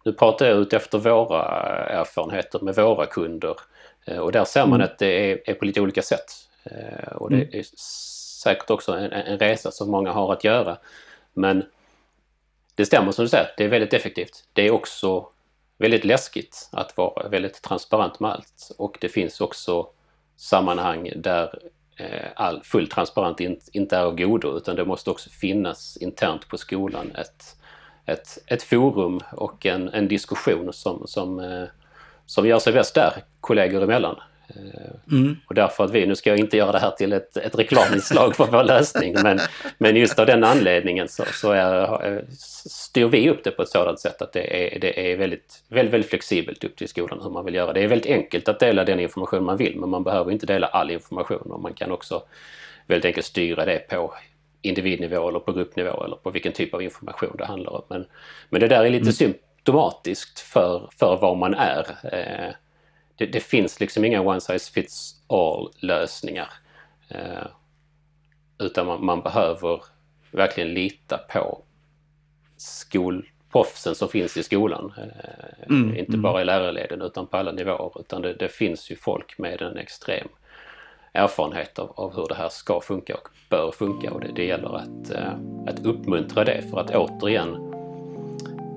nu 0.04 0.14
pratar 0.14 0.46
jag 0.46 0.58
ut 0.58 0.74
efter 0.74 0.98
våra 0.98 1.44
erfarenheter 1.90 2.60
med 2.60 2.76
våra 2.76 3.06
kunder 3.06 3.56
eh, 4.06 4.18
och 4.18 4.32
där 4.32 4.46
ser 4.46 4.66
man 4.66 4.82
mm. 4.82 4.86
att 4.86 5.00
det 5.00 5.32
är, 5.32 5.50
är, 5.50 5.54
på 5.54 5.66
lite 5.66 5.82
olika 5.82 6.02
sätt. 6.02 6.32
Eh, 6.64 7.16
och 7.16 7.30
det 7.30 7.36
mm. 7.36 7.50
är 7.52 7.64
säkert 8.44 8.70
också 8.70 8.92
en, 8.92 9.12
en 9.12 9.40
resa 9.40 9.72
som 9.72 9.92
många 9.92 10.12
har 10.12 10.34
att 10.34 10.44
göra. 10.44 10.78
Men 11.34 11.64
det 12.76 12.86
stämmer 12.86 13.12
som 13.12 13.26
du 13.26 13.30
säger, 13.30 13.54
det 13.58 13.64
är 13.64 13.68
väldigt 13.70 13.94
effektivt. 13.94 14.44
Det 14.54 14.68
är 14.68 14.72
också 14.72 15.28
väldigt 15.78 16.06
läskigt 16.06 16.70
att 16.72 16.98
vara 16.98 17.28
väldigt 17.28 17.62
transparent 17.62 18.20
med 18.20 18.32
allt 18.32 18.72
och 18.78 18.98
det 19.02 19.10
finns 19.10 19.42
också 19.42 19.88
sammanhang 20.38 21.12
där 21.16 21.60
eh, 21.98 22.28
all 22.36 22.64
full 22.64 22.88
transparent 22.88 23.40
inte 23.72 23.98
är 23.98 24.02
av 24.02 24.16
godo 24.16 24.58
utan 24.58 24.76
det 24.76 24.86
måste 24.86 25.10
också 25.10 25.30
finnas 25.30 25.98
internt 25.98 26.48
på 26.48 26.58
skolan 26.58 27.12
ett 27.16 27.56
ett, 28.12 28.38
ett 28.48 28.64
forum 28.64 29.20
och 29.32 29.66
en, 29.66 29.90
en 29.90 30.08
diskussion 30.08 30.74
som, 30.74 31.08
som, 31.08 31.40
eh, 31.40 31.64
som 32.26 32.48
gör 32.48 32.60
sig 32.60 32.74
bäst 32.74 32.96
där, 32.96 33.14
kollegor 33.40 33.84
emellan. 33.84 34.16
Eh, 34.56 35.16
mm. 35.18 35.38
Och 35.48 35.56
därför 35.56 35.84
att 35.84 35.92
vi, 35.92 36.06
nu 36.06 36.16
ska 36.16 36.30
jag 36.30 36.40
inte 36.40 36.58
göra 36.58 36.72
det 36.72 36.80
här 36.80 36.92
till 36.92 37.14
ett, 37.14 37.38
ett 37.38 37.60
reklaminslag 37.60 38.36
för 38.36 38.46
vår 38.46 38.64
lösning, 38.64 39.16
men, 39.24 39.40
men 39.78 39.96
just 39.96 40.20
av 40.20 40.26
den 40.26 40.44
anledningen 40.44 41.08
så, 41.08 41.24
så 41.34 41.52
är, 41.52 42.06
eh, 42.08 42.22
styr 42.70 43.06
vi 43.06 43.30
upp 43.30 43.44
det 43.44 43.52
på 43.52 43.62
ett 43.62 43.70
sådant 43.70 44.00
sätt 44.00 44.22
att 44.22 44.34
det 44.34 44.76
är, 44.76 44.80
det 44.80 45.12
är 45.12 45.18
väldigt, 45.18 45.64
väldigt, 45.68 45.94
väldigt 45.94 46.10
flexibelt 46.10 46.64
upp 46.64 46.76
till 46.76 46.88
skolan 46.88 47.20
hur 47.24 47.30
man 47.30 47.46
vill 47.46 47.56
göra. 47.56 47.74
Det 47.74 47.84
är 47.84 47.88
väldigt 47.88 48.12
enkelt 48.12 48.48
att 48.48 48.60
dela 48.60 48.84
den 48.84 49.00
information 49.00 49.44
man 49.44 49.58
vill, 49.58 49.80
men 49.80 49.90
man 49.90 50.04
behöver 50.04 50.32
inte 50.32 50.46
dela 50.46 50.68
all 50.68 50.92
information 50.92 51.52
och 51.52 51.62
man 51.62 51.74
kan 51.74 51.92
också 51.92 52.24
väldigt 52.88 53.06
enkelt 53.06 53.26
styra 53.26 53.66
det 53.66 53.88
på 53.90 54.14
individnivå 54.62 55.30
eller 55.30 55.40
på 55.40 55.54
gruppnivå 55.54 56.04
eller 56.04 56.16
på 56.16 56.30
vilken 56.30 56.54
typ 56.54 56.74
av 56.74 56.82
information 56.82 57.36
det 57.38 57.46
handlar 57.46 57.72
om. 57.72 57.84
Men, 57.88 58.06
men 58.50 58.62
det 58.62 58.68
där 58.68 58.86
är 58.86 58.90
lite 58.90 59.02
mm. 59.02 59.14
symptomatiskt 59.14 60.40
för, 60.40 60.90
för 61.00 61.18
vad 61.22 61.38
man 61.38 61.54
är. 61.54 61.86
Eh, 62.04 62.54
det, 63.16 63.26
det, 63.26 63.40
finns 63.40 63.80
liksom 63.80 64.06
inga 64.06 64.22
one 64.22 64.42
size 64.42 64.72
fits 64.72 65.16
all 65.28 65.72
lösningar. 65.80 66.54
Eh, 67.10 67.48
utan 68.60 68.88
man, 68.88 69.06
man, 69.06 69.22
behöver 69.22 69.84
verkligen 70.32 70.74
lita 70.74 71.18
på 71.18 71.64
skolproffsen 72.58 73.96
som 73.96 74.10
finns 74.10 74.38
i 74.38 74.44
skolan. 74.44 74.94
Eh, 74.98 75.70
mm, 75.70 75.96
inte 75.98 76.12
mm. 76.12 76.22
bara 76.22 76.42
i 76.42 76.46
lärarleden 76.46 77.02
utan 77.02 77.28
på 77.28 77.38
alla 77.38 77.52
nivåer. 77.52 78.00
Utan 78.00 78.22
det, 78.22 78.34
det 78.34 78.50
finns 78.50 78.92
ju 78.92 78.96
folk 78.96 79.38
med 79.38 79.62
en 79.62 79.78
extrem 79.78 80.28
erfarenhet 81.14 81.80
av, 81.80 81.92
av 81.96 82.16
hur 82.16 82.26
det 82.30 82.36
här 82.36 82.50
ska 82.50 82.82
funka 82.82 83.14
och 83.14 83.30
bör 83.50 83.72
funka 83.72 84.14
och 84.14 84.22
det, 84.22 84.32
det 84.36 84.46
gäller 84.46 84.76
att, 84.76 85.12
eh, 85.12 85.34
att 85.68 85.86
uppmuntra 85.86 86.44
det 86.44 86.62
för 86.72 86.80
att 86.80 86.96
återigen 86.96 87.72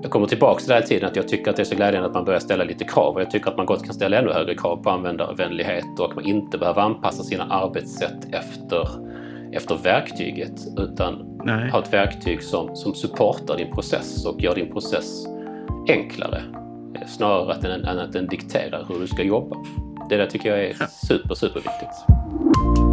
jag 0.01 0.11
kommer 0.11 0.27
tillbaka 0.27 0.59
till 0.59 0.67
det 0.67 0.73
här 0.73 0.81
tiden 0.81 1.09
att 1.09 1.15
jag 1.15 1.27
tycker 1.27 1.51
att 1.51 1.57
det 1.57 1.63
är 1.63 1.65
så 1.65 1.75
glädjande 1.75 2.07
att 2.07 2.13
man 2.13 2.25
börjar 2.25 2.39
ställa 2.39 2.63
lite 2.63 2.83
krav 2.83 3.15
och 3.15 3.21
jag 3.21 3.31
tycker 3.31 3.49
att 3.49 3.57
man 3.57 3.65
gott 3.65 3.83
kan 3.83 3.93
ställa 3.93 4.17
ännu 4.17 4.31
högre 4.31 4.55
krav 4.55 4.83
på 4.83 4.89
användarvänlighet 4.89 5.99
och 5.99 6.05
att 6.05 6.15
man 6.15 6.25
inte 6.25 6.57
behöver 6.57 6.81
anpassa 6.81 7.23
sina 7.23 7.43
arbetssätt 7.43 8.33
efter, 8.33 8.87
efter 9.51 9.75
verktyget 9.75 10.67
utan 10.77 11.39
Nej. 11.43 11.69
ha 11.69 11.79
ett 11.79 11.93
verktyg 11.93 12.43
som, 12.43 12.75
som 12.75 12.93
supportar 12.93 13.57
din 13.57 13.71
process 13.71 14.25
och 14.25 14.41
gör 14.41 14.55
din 14.55 14.71
process 14.71 15.25
enklare 15.87 16.41
snarare 17.07 17.73
än, 17.73 17.85
än 17.85 17.99
att 17.99 18.13
den 18.13 18.27
dikterar 18.27 18.85
hur 18.89 18.99
du 18.99 19.07
ska 19.07 19.23
jobba. 19.23 19.57
Det 20.09 20.17
där 20.17 20.27
tycker 20.27 20.49
jag 20.49 20.65
är 20.65 20.73
super, 21.07 21.35
super 21.35 21.59
viktigt. 21.59 22.14
Thank 22.37 22.77
you 22.77 22.84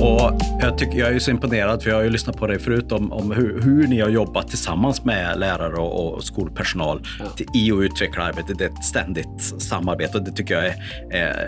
Och 0.00 0.32
jag, 0.60 0.78
tycker, 0.78 0.98
jag 0.98 1.14
är 1.14 1.18
så 1.18 1.30
imponerad, 1.30 1.82
för 1.82 1.90
jag 1.90 1.96
har 1.96 2.02
ju 2.02 2.10
lyssnat 2.10 2.36
på 2.36 2.46
dig 2.46 2.58
förut 2.58 2.92
om, 2.92 3.12
om 3.12 3.30
hur, 3.30 3.60
hur, 3.62 3.88
ni 3.88 4.00
har 4.00 4.08
jobbat 4.08 4.48
tillsammans 4.48 5.04
med 5.04 5.38
lärare 5.38 5.76
och, 5.76 6.14
och 6.14 6.24
skolpersonal 6.24 7.02
ja. 7.18 7.24
i 7.54 7.72
att 7.72 7.78
utveckla 7.78 8.22
arbetet. 8.22 8.58
Det 8.58 8.64
är 8.64 8.68
ett 8.68 8.84
ständigt 8.84 9.42
samarbete 9.58 10.18
och 10.18 10.24
det 10.24 10.32
tycker 10.32 10.54
jag 10.54 10.66
är, 10.66 10.74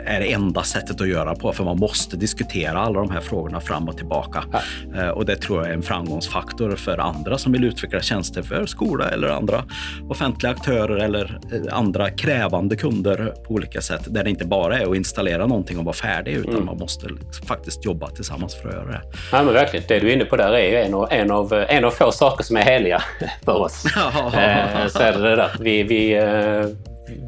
är, 0.06 0.20
det 0.20 0.32
enda 0.32 0.62
sättet 0.62 1.00
att 1.00 1.08
göra 1.08 1.34
på, 1.34 1.52
för 1.52 1.64
man 1.64 1.78
måste 1.78 2.16
diskutera 2.16 2.80
alla 2.80 3.00
de 3.00 3.10
här 3.10 3.20
frågorna 3.20 3.60
fram 3.60 3.88
och 3.88 3.96
tillbaka. 3.96 4.44
Ja. 4.52 5.02
Eh, 5.02 5.08
och 5.08 5.26
det 5.26 5.36
tror 5.36 5.60
jag 5.60 5.70
är 5.70 5.74
en 5.74 5.82
framgångsfaktor 5.82 6.76
för 6.76 6.98
andra 6.98 7.38
som 7.38 7.52
vill 7.52 7.64
utveckla 7.64 8.00
tjänster 8.00 8.42
för 8.42 8.66
skola 8.66 9.10
eller 9.10 9.28
andra 9.28 9.64
offentliga 10.08 10.52
aktörer 10.52 10.96
eller 10.96 11.40
eh, 11.52 11.78
andra 11.78 12.10
krävande 12.10 12.76
kunder 12.76 13.34
på 13.46 13.54
olika 13.54 13.80
sätt, 13.80 14.02
där 14.06 14.24
det 14.24 14.30
inte 14.30 14.44
bara 14.44 14.78
är 14.78 14.90
att 14.90 14.96
installera 14.96 15.46
någonting 15.46 15.78
och 15.78 15.84
vara 15.84 15.94
färdig, 15.94 16.32
utan 16.32 16.54
mm. 16.54 16.66
man 16.66 16.78
måste 16.78 17.08
faktiskt 17.46 17.84
jobba 17.84 18.10
tillsammans 18.10 18.41
tillsammans 18.48 18.54
för 18.54 18.68
att 18.68 18.74
göra 18.74 19.02
det. 19.02 19.18
Ja, 19.32 19.42
men 19.42 19.54
verkligen. 19.54 19.84
Det 19.88 19.98
du 19.98 20.08
är 20.08 20.12
inne 20.12 20.24
på 20.24 20.36
där 20.36 20.52
är 20.52 20.68
ju 20.68 20.76
en 20.76 20.94
av, 20.94 21.08
en 21.10 21.30
av, 21.30 21.52
en 21.68 21.84
av 21.84 21.90
få 21.90 22.12
saker 22.12 22.44
som 22.44 22.56
är 22.56 22.62
heliga 22.62 23.02
för 23.44 23.60
oss. 23.60 23.84
eh, 23.96 24.86
så 24.88 24.98
är 24.98 25.12
det, 25.12 25.18
det 25.18 25.36
där. 25.36 25.50
Vi, 25.60 25.82
vi, 25.82 26.14
eh, 26.14 26.66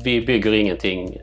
vi 0.05 0.20
bygger 0.20 0.55
ingenting 0.55 1.18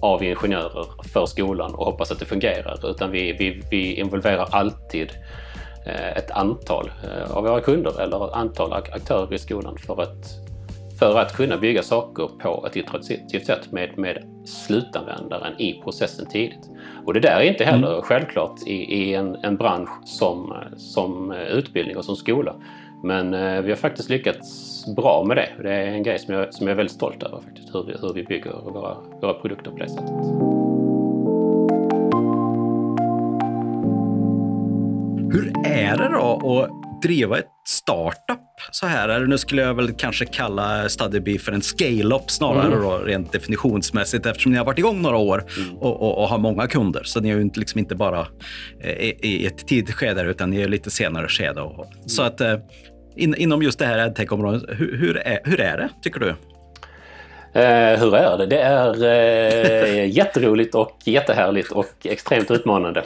av 0.00 0.24
ingenjörer 0.24 0.86
för 1.12 1.26
skolan 1.26 1.74
och 1.74 1.84
hoppas 1.84 2.10
att 2.10 2.18
det 2.18 2.24
fungerar. 2.24 2.90
Utan 2.90 3.10
vi, 3.10 3.32
vi, 3.32 3.62
vi 3.70 3.94
involverar 3.94 4.48
alltid 4.50 5.10
eh, 5.86 6.16
ett 6.16 6.30
antal 6.30 6.90
eh, 7.04 7.36
av 7.36 7.44
våra 7.44 7.60
kunder 7.60 8.00
eller 8.00 8.28
ett 8.28 8.34
antal 8.34 8.72
aktörer 8.72 9.34
i 9.34 9.38
skolan 9.38 9.78
för 9.86 10.02
att, 10.02 10.49
för 11.00 11.18
att 11.18 11.36
kunna 11.36 11.56
bygga 11.56 11.82
saker 11.82 12.28
på 12.38 12.66
ett 12.66 12.76
iterativt 12.76 13.46
sätt 13.46 13.72
med, 13.72 13.98
med 13.98 14.24
slutanvändaren 14.44 15.60
i 15.60 15.80
processen 15.84 16.26
tidigt. 16.26 16.70
Och 17.04 17.14
det 17.14 17.20
där 17.20 17.40
är 17.40 17.42
inte 17.42 17.64
heller 17.64 17.92
mm. 17.92 18.02
självklart 18.02 18.66
i, 18.66 18.74
i 18.74 19.14
en, 19.14 19.36
en, 19.42 19.56
bransch 19.56 19.90
som, 20.04 20.54
som 20.76 21.32
utbildning 21.32 21.96
och 21.96 22.04
som 22.04 22.16
skola. 22.16 22.54
Men 23.02 23.34
eh, 23.34 23.60
vi 23.60 23.70
har 23.70 23.76
faktiskt 23.76 24.10
lyckats 24.10 24.84
bra 24.96 25.24
med 25.28 25.36
det. 25.36 25.48
Det 25.62 25.72
är 25.72 25.86
en 25.86 26.02
grej 26.02 26.18
som 26.18 26.34
jag, 26.34 26.54
som 26.54 26.66
jag 26.66 26.72
är 26.72 26.76
väldigt 26.76 26.96
stolt 26.96 27.22
över, 27.22 27.40
faktiskt, 27.40 27.74
hur 27.74 27.82
vi, 27.82 27.92
hur 28.00 28.14
vi 28.14 28.22
bygger 28.24 28.52
våra, 28.64 28.96
våra 29.20 29.34
produkter 29.34 29.70
på 29.70 29.78
det 29.78 29.88
sättet. 29.88 30.10
Hur 35.32 35.52
är 35.66 35.96
det 35.96 36.08
då 36.08 36.60
att 36.62 36.89
driva 37.02 37.38
ett 37.38 37.46
startup 37.68 38.40
så 38.70 38.86
här. 38.86 39.08
Eller 39.08 39.26
nu 39.26 39.38
skulle 39.38 39.62
jag 39.62 39.74
väl 39.74 39.92
kanske 39.92 40.26
kalla 40.26 40.88
StudyBee 40.88 41.38
för 41.38 41.52
en 41.52 41.62
scale-up 41.62 42.30
snarare 42.30 42.66
mm. 42.66 42.82
då, 42.82 42.98
rent 42.98 43.32
definitionsmässigt 43.32 44.26
eftersom 44.26 44.52
ni 44.52 44.58
har 44.58 44.64
varit 44.64 44.78
igång 44.78 45.02
några 45.02 45.16
år 45.16 45.44
mm. 45.56 45.76
och, 45.76 46.02
och, 46.02 46.22
och, 46.22 46.28
har 46.28 46.38
många 46.38 46.66
kunder. 46.66 47.02
Så 47.04 47.20
ni 47.20 47.30
är 47.30 47.36
ju 47.36 47.50
liksom 47.54 47.78
inte 47.78 47.94
bara 47.94 48.26
eh, 48.80 49.08
i 49.08 49.46
ett 49.46 49.66
tidigt 49.68 49.94
skede 49.94 50.22
utan 50.22 50.50
ni 50.50 50.60
är 50.60 50.68
lite 50.68 50.90
senare 50.90 51.28
skede. 51.28 51.60
Och, 51.60 51.86
mm. 51.86 52.08
Så 52.08 52.22
att 52.22 52.40
eh, 52.40 52.56
in, 53.16 53.34
inom 53.34 53.62
just 53.62 53.78
det 53.78 53.86
här 53.86 54.06
edtech-området, 54.06 54.62
hur, 54.68 54.96
hur, 54.96 55.16
är, 55.16 55.40
hur 55.44 55.60
är 55.60 55.76
det 55.76 55.88
tycker 56.02 56.20
du? 56.20 56.34
Eh, 57.52 58.00
hur 58.00 58.14
är 58.14 58.38
det? 58.38 58.46
Det 58.46 58.58
är 58.60 59.04
eh, 59.04 60.10
jätteroligt 60.10 60.74
och 60.74 60.96
jättehärligt 61.04 61.72
och 61.72 61.94
extremt 62.02 62.50
utmanande. 62.50 63.00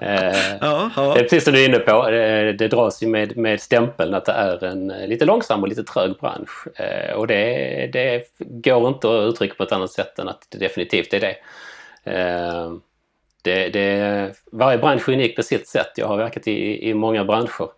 eh, 0.00 0.56
ja, 0.60 0.90
ja. 0.96 1.14
Det 1.14 1.20
är 1.20 1.22
precis 1.22 1.44
som 1.44 1.52
du 1.52 1.62
är 1.62 1.68
inne 1.68 1.78
på. 1.78 2.10
Det, 2.10 2.52
det 2.52 2.68
dras 2.68 3.02
ju 3.02 3.06
med, 3.06 3.36
med 3.36 3.60
stämpeln 3.60 4.14
att 4.14 4.24
det 4.24 4.32
är 4.32 4.64
en 4.64 4.88
lite 4.88 5.24
långsam 5.24 5.62
och 5.62 5.68
lite 5.68 5.84
trög 5.84 6.16
bransch. 6.20 6.66
Eh, 6.80 7.14
och 7.14 7.26
det, 7.26 7.90
det 7.92 8.24
går 8.38 8.88
inte 8.88 9.08
att 9.08 9.28
uttrycka 9.28 9.54
på 9.54 9.62
ett 9.62 9.72
annat 9.72 9.90
sätt 9.90 10.18
än 10.18 10.28
att 10.28 10.46
det 10.50 10.58
definitivt 10.58 11.14
är 11.14 11.20
det. 11.20 11.36
Eh, 12.04 12.72
det, 13.42 13.68
det 13.68 14.30
varje 14.52 14.78
bransch 14.78 15.08
är 15.08 15.12
unik 15.12 15.36
på 15.36 15.42
sitt 15.42 15.68
sätt. 15.68 15.92
Jag 15.96 16.06
har 16.06 16.16
verkat 16.16 16.48
i, 16.48 16.88
i 16.88 16.94
många 16.94 17.24
branscher. 17.24 17.68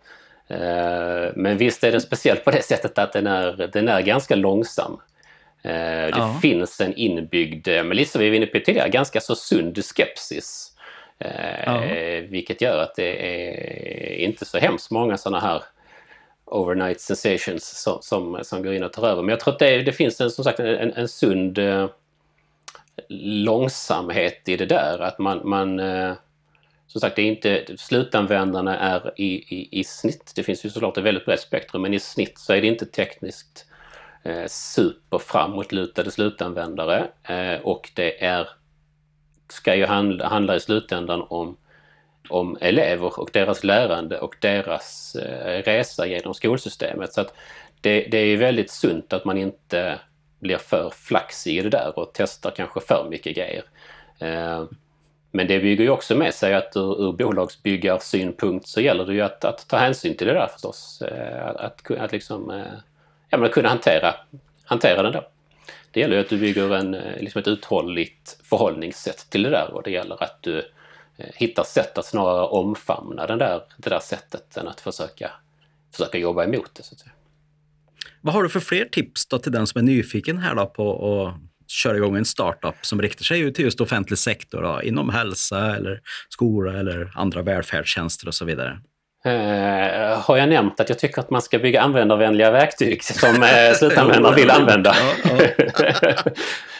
Eh, 0.47 1.31
men 1.35 1.57
visst 1.57 1.83
är 1.83 1.91
den 1.91 2.01
speciell 2.01 2.37
på 2.37 2.51
det 2.51 2.61
sättet 2.61 2.97
att 2.97 3.13
den 3.13 3.27
är, 3.27 3.69
den 3.73 3.87
är 3.87 4.01
ganska 4.01 4.35
långsam. 4.35 5.01
Eh, 5.61 5.71
det 5.71 6.13
ja. 6.15 6.39
finns 6.41 6.81
en 6.81 6.93
inbyggd, 6.93 7.67
men 7.67 7.89
lite 7.89 8.11
som 8.11 8.21
vi 8.21 8.29
var 8.29 8.35
inne 8.35 8.45
på 8.45 8.59
tidigare, 8.59 8.89
ganska 8.89 9.21
så 9.21 9.35
sund 9.35 9.85
skepsis. 9.85 10.71
Eh, 11.19 11.63
ja. 11.65 11.81
Vilket 12.29 12.61
gör 12.61 12.77
att 12.77 12.95
det 12.95 13.25
är 13.27 14.15
inte 14.15 14.45
så 14.45 14.57
hemskt 14.57 14.91
många 14.91 15.17
sådana 15.17 15.39
här 15.39 15.63
overnight 16.45 17.01
sensations 17.01 17.81
som, 17.81 17.97
som, 18.01 18.39
som 18.43 18.63
går 18.63 18.73
in 18.73 18.83
och 18.83 18.93
tar 18.93 19.07
över. 19.07 19.21
Men 19.21 19.29
jag 19.29 19.39
tror 19.39 19.53
att 19.53 19.59
det, 19.59 19.81
det 19.81 19.93
finns 19.93 20.21
en, 20.21 20.31
som 20.31 20.43
sagt 20.43 20.59
en, 20.59 20.93
en 20.93 21.07
sund 21.07 21.59
långsamhet 23.09 24.49
i 24.49 24.57
det 24.57 24.65
där. 24.65 24.99
Att 24.99 25.19
man, 25.19 25.41
man 25.43 25.79
som 26.87 27.01
sagt, 27.01 27.15
det 27.15 27.21
är 27.21 27.25
inte, 27.25 27.77
slutanvändarna 27.77 28.79
är 28.79 29.13
i, 29.15 29.55
i, 29.55 29.79
i 29.79 29.83
snitt, 29.83 30.31
det 30.35 30.43
finns 30.43 30.65
ju 30.65 30.69
såklart 30.69 30.97
ett 30.97 31.03
väldigt 31.03 31.25
brett 31.25 31.39
spektrum, 31.39 31.81
men 31.81 31.93
i 31.93 31.99
snitt 31.99 32.39
så 32.39 32.53
är 32.53 32.61
det 32.61 32.67
inte 32.67 32.85
tekniskt 32.85 33.65
eh, 34.23 34.45
super 34.47 35.17
framåtlutade 35.17 36.11
slutanvändare 36.11 37.07
eh, 37.23 37.61
och 37.61 37.91
det 37.93 38.25
är, 38.25 38.47
ska 39.49 39.75
ju 39.75 39.85
handla, 39.85 40.27
handla 40.27 40.55
i 40.55 40.59
slutändan 40.59 41.25
om 41.29 41.57
om 42.29 42.57
elever 42.61 43.19
och 43.19 43.29
deras 43.33 43.63
lärande 43.63 44.19
och 44.19 44.35
deras 44.39 45.15
eh, 45.15 45.63
resa 45.63 46.07
genom 46.07 46.33
skolsystemet. 46.33 47.13
Så 47.13 47.21
att 47.21 47.33
det, 47.81 48.07
det 48.11 48.17
är 48.17 48.37
väldigt 48.37 48.71
sunt 48.71 49.13
att 49.13 49.25
man 49.25 49.37
inte 49.37 49.99
blir 50.39 50.57
för 50.57 50.89
flaxig 50.89 51.57
i 51.57 51.61
det 51.61 51.69
där 51.69 51.99
och 51.99 52.11
testar 52.13 52.51
kanske 52.51 52.79
för 52.79 53.07
mycket 53.09 53.35
grejer. 53.35 53.63
Eh, 54.19 54.63
men 55.35 55.47
det 55.47 55.59
bygger 55.59 55.83
ju 55.83 55.89
också 55.89 56.15
med 56.15 56.33
sig 56.33 56.53
att 56.53 56.75
ur, 56.75 57.07
ur 57.07 57.11
bolagsbyggarsynpunkt 57.11 58.67
så 58.67 58.81
gäller 58.81 59.05
det 59.05 59.13
ju 59.13 59.21
att, 59.21 59.45
att, 59.45 59.67
ta 59.67 59.77
hänsyn 59.77 60.17
till 60.17 60.27
det 60.27 60.33
där 60.33 60.47
förstås. 60.47 61.01
Eh, 61.01 61.47
att, 61.47 61.55
att, 61.55 61.91
att 61.91 62.11
liksom, 62.11 62.51
eh, 62.51 62.73
ja, 63.29 63.37
men 63.37 63.49
kunna 63.49 63.69
hantera, 63.69 64.15
hantera 64.63 65.03
den 65.03 65.11
där. 65.11 65.27
Det 65.91 65.99
gäller 65.99 66.15
ju 66.15 66.21
att 66.21 66.29
du 66.29 66.37
bygger 66.37 66.75
en, 66.75 66.93
eh, 66.93 67.19
liksom 67.19 67.39
ett 67.39 67.47
uthålligt 67.47 68.37
förhållningssätt 68.43 69.29
till 69.29 69.43
det 69.43 69.49
där 69.49 69.73
och 69.73 69.83
det 69.83 69.91
gäller 69.91 70.23
att 70.23 70.37
du 70.41 70.71
hittar 71.17 71.63
sätt 71.63 71.97
att 71.97 72.05
snarare 72.05 72.47
omfamna 72.47 73.27
den 73.27 73.37
där, 73.37 73.61
det 73.77 73.89
där 73.89 73.99
sättet 73.99 74.57
än 74.57 74.67
att 74.67 74.81
försöka, 74.81 75.31
försöka 75.91 76.17
jobba 76.17 76.43
emot 76.43 76.71
det. 76.73 76.83
Så 76.83 76.93
att 76.93 76.99
säga. 76.99 77.11
Vad 78.21 78.33
har 78.33 78.43
du 78.43 78.49
för 78.49 78.59
fler 78.59 78.85
tips 78.85 79.25
då 79.25 79.39
till 79.39 79.51
den 79.51 79.67
som 79.67 79.79
är 79.79 79.83
nyfiken 79.83 80.37
här 80.37 80.55
då 80.55 80.65
på 80.65 81.17
att 81.27 81.54
köra 81.67 81.97
igång 81.97 82.17
en 82.17 82.25
startup 82.25 82.75
som 82.81 83.01
riktar 83.01 83.23
sig 83.23 83.53
till 83.53 83.65
just 83.65 83.81
offentlig 83.81 84.19
sektor, 84.19 84.61
då, 84.61 84.81
inom 84.83 85.09
hälsa 85.09 85.75
eller 85.75 86.01
skola 86.29 86.79
eller 86.79 87.11
andra 87.15 87.41
välfärdstjänster 87.41 88.27
och 88.27 88.33
så 88.33 88.45
vidare? 88.45 88.79
Uh, 89.25 90.19
har 90.19 90.37
jag 90.37 90.49
nämnt 90.49 90.79
att 90.79 90.89
jag 90.89 90.99
tycker 90.99 91.21
att 91.21 91.29
man 91.29 91.41
ska 91.41 91.59
bygga 91.59 91.81
användarvänliga 91.81 92.51
verktyg 92.51 93.03
som 93.03 93.43
uh, 93.43 93.73
slutanvändare 93.75 94.35
vill 94.35 94.51
använda? 94.51 94.95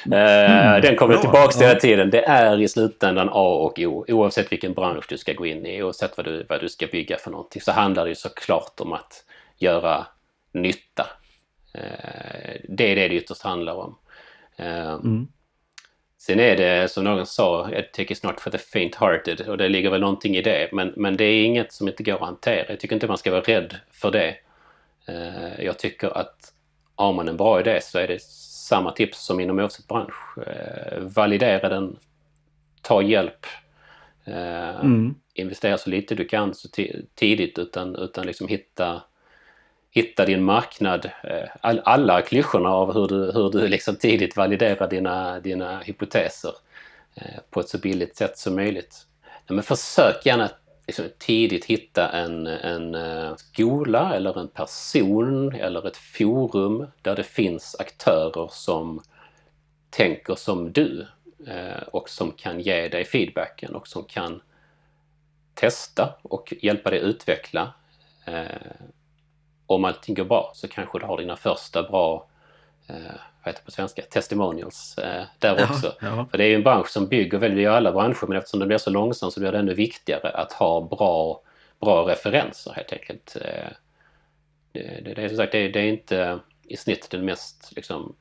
uh, 0.06 0.82
den 0.82 0.96
kommer 0.96 1.18
tillbaka 1.18 1.52
till 1.52 1.68
hela 1.68 1.80
tiden. 1.80 2.10
Det 2.10 2.26
är 2.26 2.62
i 2.62 2.68
slutändan 2.68 3.30
A 3.32 3.48
och 3.48 3.80
O. 3.80 4.06
Oavsett 4.08 4.52
vilken 4.52 4.74
bransch 4.74 5.06
du 5.10 5.18
ska 5.18 5.34
gå 5.34 5.46
in 5.46 5.66
i, 5.66 5.84
oavsett 5.84 6.18
vad 6.18 6.26
du, 6.26 6.46
vad 6.50 6.62
du 6.62 6.70
ska 6.70 6.88
bygga 6.88 7.18
för 7.18 7.32
någonting, 7.32 7.62
så 7.62 7.72
handlar 7.72 8.06
det 8.06 8.16
såklart 8.16 8.80
om 8.80 8.94
att 8.94 9.24
göra 9.58 10.06
nytta. 10.54 11.08
det 12.70 12.92
är 12.92 12.96
det 12.96 13.08
det 13.08 13.16
ytterst 13.16 13.42
handlar 13.42 13.74
om. 13.74 13.96
Mm. 14.58 15.28
Sen 16.18 16.40
är 16.40 16.58
det 16.58 16.92
som 16.92 17.04
någon 17.04 17.26
sa, 17.26 17.72
EdTech 17.72 18.12
is 18.12 18.24
not 18.24 18.42
for 18.42 18.52
the 18.52 18.58
faint-hearted 18.58 19.48
och 19.50 19.58
det 19.58 19.70
ligger 19.70 19.90
väl 19.90 20.02
någonting 20.02 20.36
i 20.36 20.42
det. 20.42 20.70
Men, 20.72 20.94
men 20.96 21.18
det 21.18 21.24
är 21.24 21.46
inget 21.46 21.74
som 21.74 21.88
inte 21.88 22.04
går 22.04 22.14
att 22.14 22.20
hantera. 22.20 22.66
Jag 22.70 22.80
tycker 22.80 22.96
inte 22.96 23.08
man 23.08 23.18
ska 23.18 23.32
vara 23.32 23.42
rädd 23.42 23.76
för 23.92 24.12
det. 24.12 24.36
Uh, 25.10 25.66
jag 25.66 25.80
tycker 25.80 26.18
att 26.18 26.54
har 26.96 27.14
man 27.14 27.28
en 27.28 27.38
bra 27.38 27.60
idé 27.60 27.80
så 27.82 28.00
är 28.00 28.08
det 28.08 28.22
samma 28.22 28.92
tips 28.92 29.26
som 29.26 29.40
inom 29.40 29.60
oavsett 29.60 29.88
bransch. 29.88 30.38
Uh, 30.38 31.00
validera 31.00 31.70
den, 31.70 31.98
ta 32.82 33.02
hjälp, 33.02 33.46
mm. 34.26 35.16
investera 35.34 35.78
så 35.78 35.90
lite 35.90 36.16
du 36.16 36.26
kan 36.26 36.54
så 36.54 36.68
tidigt 37.16 37.60
utan, 37.60 37.96
utan 37.96 38.26
liksom 38.26 38.48
hitta 38.48 39.02
hitta 39.96 40.26
din 40.26 40.44
marknad. 40.44 41.06
Eh, 41.24 41.50
all, 41.62 41.82
alla 41.86 42.22
klyschorna 42.22 42.70
av 42.70 42.94
hur 42.94 43.08
du, 43.08 43.32
hur 43.32 43.50
du 43.50 43.68
liksom 43.68 43.96
tidigt 43.96 44.38
validerar 44.38 44.90
dina, 44.90 45.40
dina 45.40 45.80
hypoteser 45.80 46.52
eh, 47.16 47.40
på 47.50 47.60
ett 47.60 47.70
så 47.70 47.78
billigt 47.78 48.16
sätt 48.16 48.38
som 48.38 48.56
möjligt. 48.56 49.08
Men 49.48 49.64
försök 49.64 50.26
gärna 50.26 50.50
liksom 50.88 51.06
tidigt 51.18 51.66
hitta 51.66 52.10
en, 52.10 52.48
en 52.48 52.96
eh, 52.96 53.36
skola 53.36 54.16
eller 54.16 54.40
en 54.40 54.48
person 54.48 55.56
eller 55.56 55.88
ett 55.88 55.98
forum 55.98 56.88
där 57.02 57.16
det 57.16 57.24
finns 57.24 57.76
aktörer 57.80 58.50
som 58.52 59.02
tänker 59.90 60.36
som 60.36 60.72
du 60.72 61.08
och 61.88 62.10
som 62.10 62.32
kan 62.32 62.60
ge 62.60 62.88
dig 62.88 63.06
feedbacken 63.06 63.76
och 63.76 63.88
som 63.88 64.04
kan 64.04 64.42
testa 65.54 66.16
och 66.22 66.54
hjälpa 66.62 66.90
dig 66.90 67.00
utveckla 67.00 67.74
om 69.68 69.86
allting 69.86 70.16
går 70.16 70.26
bra 70.26 70.52
så 70.56 70.68
kanske 70.68 71.00
du 71.00 71.06
har 71.06 71.18
dina 71.18 71.36
första 71.36 71.84
bra 71.84 72.28
eh, 72.88 72.96
vad 73.44 73.54
heter 73.54 73.66
på 73.66 73.72
svenska, 73.72 74.02
testimonials 74.02 74.98
eh, 74.98 75.24
där 75.40 75.56
jaha, 75.58 75.70
också. 75.70 75.94
Jaha. 76.02 76.28
För 76.32 76.38
det 76.38 76.44
är 76.44 76.48
ju 76.48 76.56
en 76.56 76.64
bransch 76.64 76.90
som 76.90 77.08
bygger 77.08 77.38
väldigt, 77.38 77.64
i 77.64 77.66
alla 77.66 77.92
branscher, 77.92 78.28
men 78.28 78.38
eftersom 78.38 78.60
det 78.60 78.66
blir 78.66 78.78
så 78.78 78.90
långsamt 78.90 79.34
så 79.34 79.40
blir 79.40 79.52
det 79.52 79.58
ännu 79.58 79.74
viktigare 79.74 80.30
att 80.30 80.54
ha 80.54 80.82
bra, 80.82 81.42
bra 81.80 82.08
referenser 82.10 82.74
helt 82.74 82.94
enkelt. 82.94 83.38
Eh, 83.42 83.70
det, 84.72 85.02
det, 85.04 85.14
det, 85.14 85.24
är 85.24 85.28
som 85.28 85.38
sagt, 85.38 85.52
det, 85.52 85.68
det, 85.68 85.80
är 85.80 85.88
inte 85.88 86.40
i 86.64 86.78
snitt 86.78 87.10
den 87.10 87.26
mest 87.26 87.74
liksom, 87.76 88.16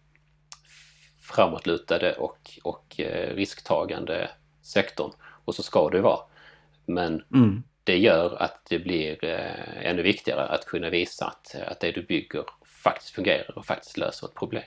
framåtlutade 1.22 2.12
och, 2.12 2.58
och 2.62 3.00
eh, 3.00 3.34
risktagande 3.34 4.30
sektorn. 4.62 5.10
Och 5.44 5.54
så 5.54 5.62
ska 5.62 5.88
det 5.90 6.00
vara. 6.00 6.20
Men 6.86 7.24
mm 7.34 7.62
det 7.84 7.98
gör 7.98 8.42
att 8.42 8.66
det 8.68 8.78
blir 8.78 9.24
eh, 9.24 9.86
ännu 9.86 10.02
viktigare 10.02 10.46
att 10.46 10.66
kunna 10.66 10.90
visa 10.90 11.26
att, 11.26 11.54
eh, 11.54 11.70
att 11.70 11.80
det 11.80 11.92
du 11.92 12.02
bygger 12.02 12.44
faktiskt 12.64 13.10
fungerar 13.10 13.58
och 13.58 13.66
faktiskt 13.66 13.96
löser 13.96 14.26
ett 14.26 14.34
problem. 14.34 14.62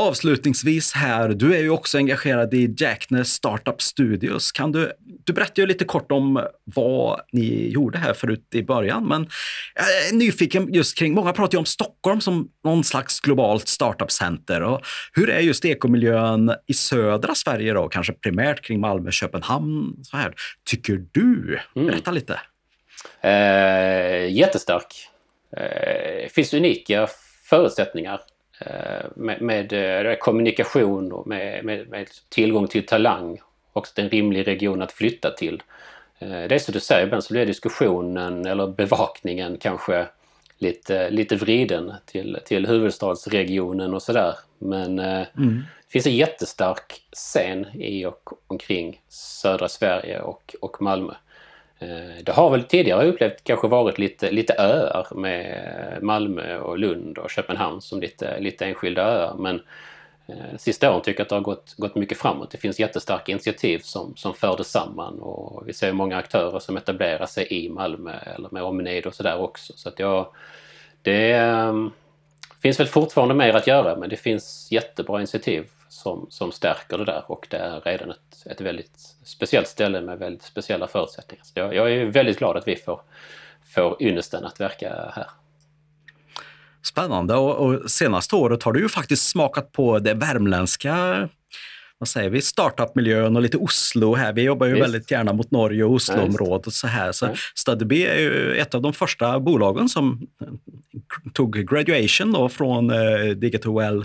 Avslutningsvis 0.00 0.92
här, 0.92 1.28
du 1.28 1.54
är 1.54 1.60
ju 1.60 1.70
också 1.70 1.98
engagerad 1.98 2.54
i 2.54 2.74
Jackness 2.78 3.32
Startup 3.32 3.82
Studios. 3.82 4.52
Kan 4.52 4.72
du, 4.72 4.92
du 5.24 5.32
berättade 5.32 5.60
ju 5.60 5.66
lite 5.66 5.84
kort 5.84 6.12
om 6.12 6.46
vad 6.64 7.20
ni 7.32 7.68
gjorde 7.68 7.98
här 7.98 8.14
förut 8.14 8.48
i 8.54 8.62
början, 8.62 9.08
men 9.08 9.28
jag 9.74 9.84
är 9.84 10.14
nyfiken 10.14 10.74
just 10.74 10.98
kring, 10.98 11.14
många 11.14 11.32
pratar 11.32 11.54
ju 11.54 11.58
om 11.58 11.66
Stockholm 11.66 12.20
som 12.20 12.48
någon 12.64 12.84
slags 12.84 13.20
globalt 13.20 13.68
startup-center. 13.68 14.60
Och 14.60 14.80
hur 15.12 15.30
är 15.30 15.40
just 15.40 15.64
ekomiljön 15.64 16.54
i 16.66 16.74
södra 16.74 17.34
Sverige 17.34 17.72
då, 17.72 17.88
kanske 17.88 18.12
primärt 18.12 18.64
kring 18.64 18.80
Malmö, 18.80 19.10
Köpenhamn, 19.10 19.96
så 20.02 20.16
här. 20.16 20.34
Tycker 20.64 21.04
du? 21.12 21.58
Mm. 21.76 21.88
Berätta 21.88 22.10
mm. 22.10 22.14
lite. 22.14 22.40
Eh, 23.20 24.32
jättestark. 24.32 25.08
Eh, 25.56 26.28
finns 26.28 26.54
unika 26.54 27.08
förutsättningar 27.44 28.20
med, 29.14 29.42
med 29.42 29.72
eh, 29.72 30.14
kommunikation 30.16 31.12
och 31.12 31.26
med, 31.26 31.64
med, 31.64 31.88
med, 31.88 32.06
tillgång 32.28 32.68
till 32.68 32.86
talang. 32.86 33.38
Också 33.72 34.00
en 34.00 34.08
rimlig 34.08 34.46
region 34.46 34.82
att 34.82 34.92
flytta 34.92 35.30
till. 35.30 35.62
Eh, 36.18 36.28
det 36.28 36.54
är 36.54 36.58
som 36.58 36.72
du 36.72 36.80
säger 36.80 37.06
ibland 37.06 37.24
så 37.24 37.34
blir 37.34 37.46
diskussionen 37.46 38.46
eller 38.46 38.66
bevakningen 38.66 39.56
kanske 39.60 40.06
lite, 40.58 41.10
lite 41.10 41.36
vriden 41.36 41.92
till, 42.06 42.38
till 42.44 42.66
huvudstadsregionen 42.66 43.94
och 43.94 44.02
sådär. 44.02 44.34
Men 44.58 44.98
mm. 44.98 45.28
det 45.86 45.92
finns 45.92 46.06
en 46.06 46.16
jättestark 46.16 47.02
scen 47.12 47.66
i 47.74 48.06
och 48.06 48.30
omkring 48.46 49.00
södra 49.08 49.68
Sverige 49.68 50.20
och, 50.20 50.54
och 50.60 50.82
Malmö. 50.82 51.14
Eh, 51.78 52.22
det 52.22 52.32
har 52.32 52.50
väl 52.50 52.64
tidigare 52.64 53.06
upplevt 53.06 53.44
kanske 53.44 53.68
varit 53.68 53.98
lite, 53.98 54.30
lite 54.30 54.54
öar 54.58 55.06
med 55.14 55.98
Malmö 56.02 56.58
och 56.58 56.78
Lund 56.78 57.18
och 57.18 57.30
Köpenhamn 57.30 57.80
som 57.80 58.00
lite, 58.00 58.40
lite 58.40 58.66
enskilda 58.66 59.02
öar. 59.02 59.34
Men 59.38 59.62
eh, 60.26 60.56
sista 60.58 60.90
åren 60.90 61.02
tycker 61.02 61.20
jag 61.20 61.24
att 61.24 61.28
det 61.28 61.34
har 61.34 61.42
gått, 61.42 61.74
gått 61.76 61.94
mycket 61.94 62.18
framåt. 62.18 62.50
Det 62.50 62.58
finns 62.58 62.80
jättestarka 62.80 63.32
initiativ 63.32 63.78
som, 63.78 64.16
som 64.16 64.34
för 64.34 64.56
det 64.56 64.64
samman 64.64 65.18
och 65.18 65.68
vi 65.68 65.72
ser 65.72 65.92
många 65.92 66.16
aktörer 66.16 66.58
som 66.58 66.76
etablerar 66.76 67.26
sig 67.26 67.46
i 67.50 67.68
Malmö 67.68 68.14
eller 68.36 68.48
med 68.52 68.62
omnejd 68.62 69.06
och 69.06 69.14
sådär 69.14 69.40
också. 69.40 69.72
Så 69.76 69.88
att 69.88 69.98
jag, 69.98 70.26
det 71.02 71.32
eh, 71.32 71.86
finns 72.62 72.80
väl 72.80 72.86
fortfarande 72.86 73.34
mer 73.34 73.54
att 73.54 73.66
göra 73.66 73.96
men 73.96 74.08
det 74.08 74.16
finns 74.16 74.68
jättebra 74.70 75.18
initiativ 75.18 75.66
som, 75.88 76.26
som 76.30 76.52
stärker 76.52 76.98
det 76.98 77.04
där 77.04 77.24
och 77.26 77.46
det 77.50 77.56
är 77.56 77.80
redan 77.80 78.10
ett, 78.10 78.46
ett 78.46 78.60
väldigt 78.60 78.98
speciellt 79.24 79.68
ställe 79.68 80.00
med 80.00 80.18
väldigt 80.18 80.42
speciella 80.42 80.86
förutsättningar. 80.86 81.44
Så 81.44 81.52
jag, 81.54 81.74
jag 81.74 81.92
är 81.92 82.04
väldigt 82.04 82.38
glad 82.38 82.56
att 82.56 82.68
vi 82.68 82.76
får, 82.76 83.00
får 83.74 84.02
ynnesten 84.02 84.44
att 84.44 84.60
verka 84.60 85.12
här. 85.14 85.26
Spännande 86.82 87.34
och, 87.34 87.56
och 87.56 87.90
senaste 87.90 88.36
året 88.36 88.62
har 88.62 88.72
du 88.72 88.80
ju 88.80 88.88
faktiskt 88.88 89.28
smakat 89.28 89.72
på 89.72 89.98
det 89.98 90.14
värmländska 90.14 91.28
vad 92.00 92.08
säger 92.08 92.30
vi, 92.30 92.40
startup-miljön 92.40 93.36
och 93.36 93.42
lite 93.42 93.56
Oslo 93.56 94.14
här. 94.14 94.32
Vi 94.32 94.42
jobbar 94.42 94.66
ju 94.66 94.72
Visst. 94.72 94.84
väldigt 94.84 95.10
gärna 95.10 95.32
mot 95.32 95.50
Norge 95.50 95.84
och 95.84 95.92
Osloområdet 95.92 96.66
och 96.66 96.72
så 96.72 96.86
här. 96.86 97.12
Så 97.12 97.26
ja. 97.26 97.34
Studeby 97.54 98.02
är 98.02 98.18
ju 98.18 98.54
ett 98.54 98.74
av 98.74 98.82
de 98.82 98.92
första 98.92 99.40
bolagen 99.40 99.88
som 99.88 100.26
tog 101.32 101.68
graduation 101.68 102.32
då 102.32 102.48
från 102.48 102.90
eh, 102.90 103.26
Digital 103.36 103.74
Well 103.74 104.04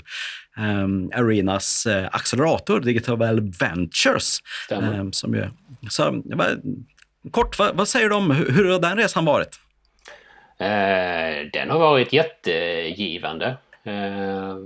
Arenas 1.14 1.88
uh, 1.88 2.06
accelerator, 2.12 2.80
Digital 2.80 3.18
Ventures. 3.60 4.40
Um, 4.72 5.14
som 5.14 5.34
ju, 5.34 5.50
så, 5.90 6.22
kort, 7.32 7.60
vad, 7.60 7.76
vad, 7.76 7.88
säger 7.88 8.10
du 8.10 8.16
om 8.16 8.32
hur, 8.32 8.52
hur 8.52 8.72
har 8.72 8.80
den 8.80 8.98
resan 8.98 9.26
varit? 9.26 9.60
Uh, 10.62 11.50
den 11.54 11.70
har 11.70 11.80
varit 11.80 12.14
jättegivande. 12.14 13.58
Uh, 13.88 14.58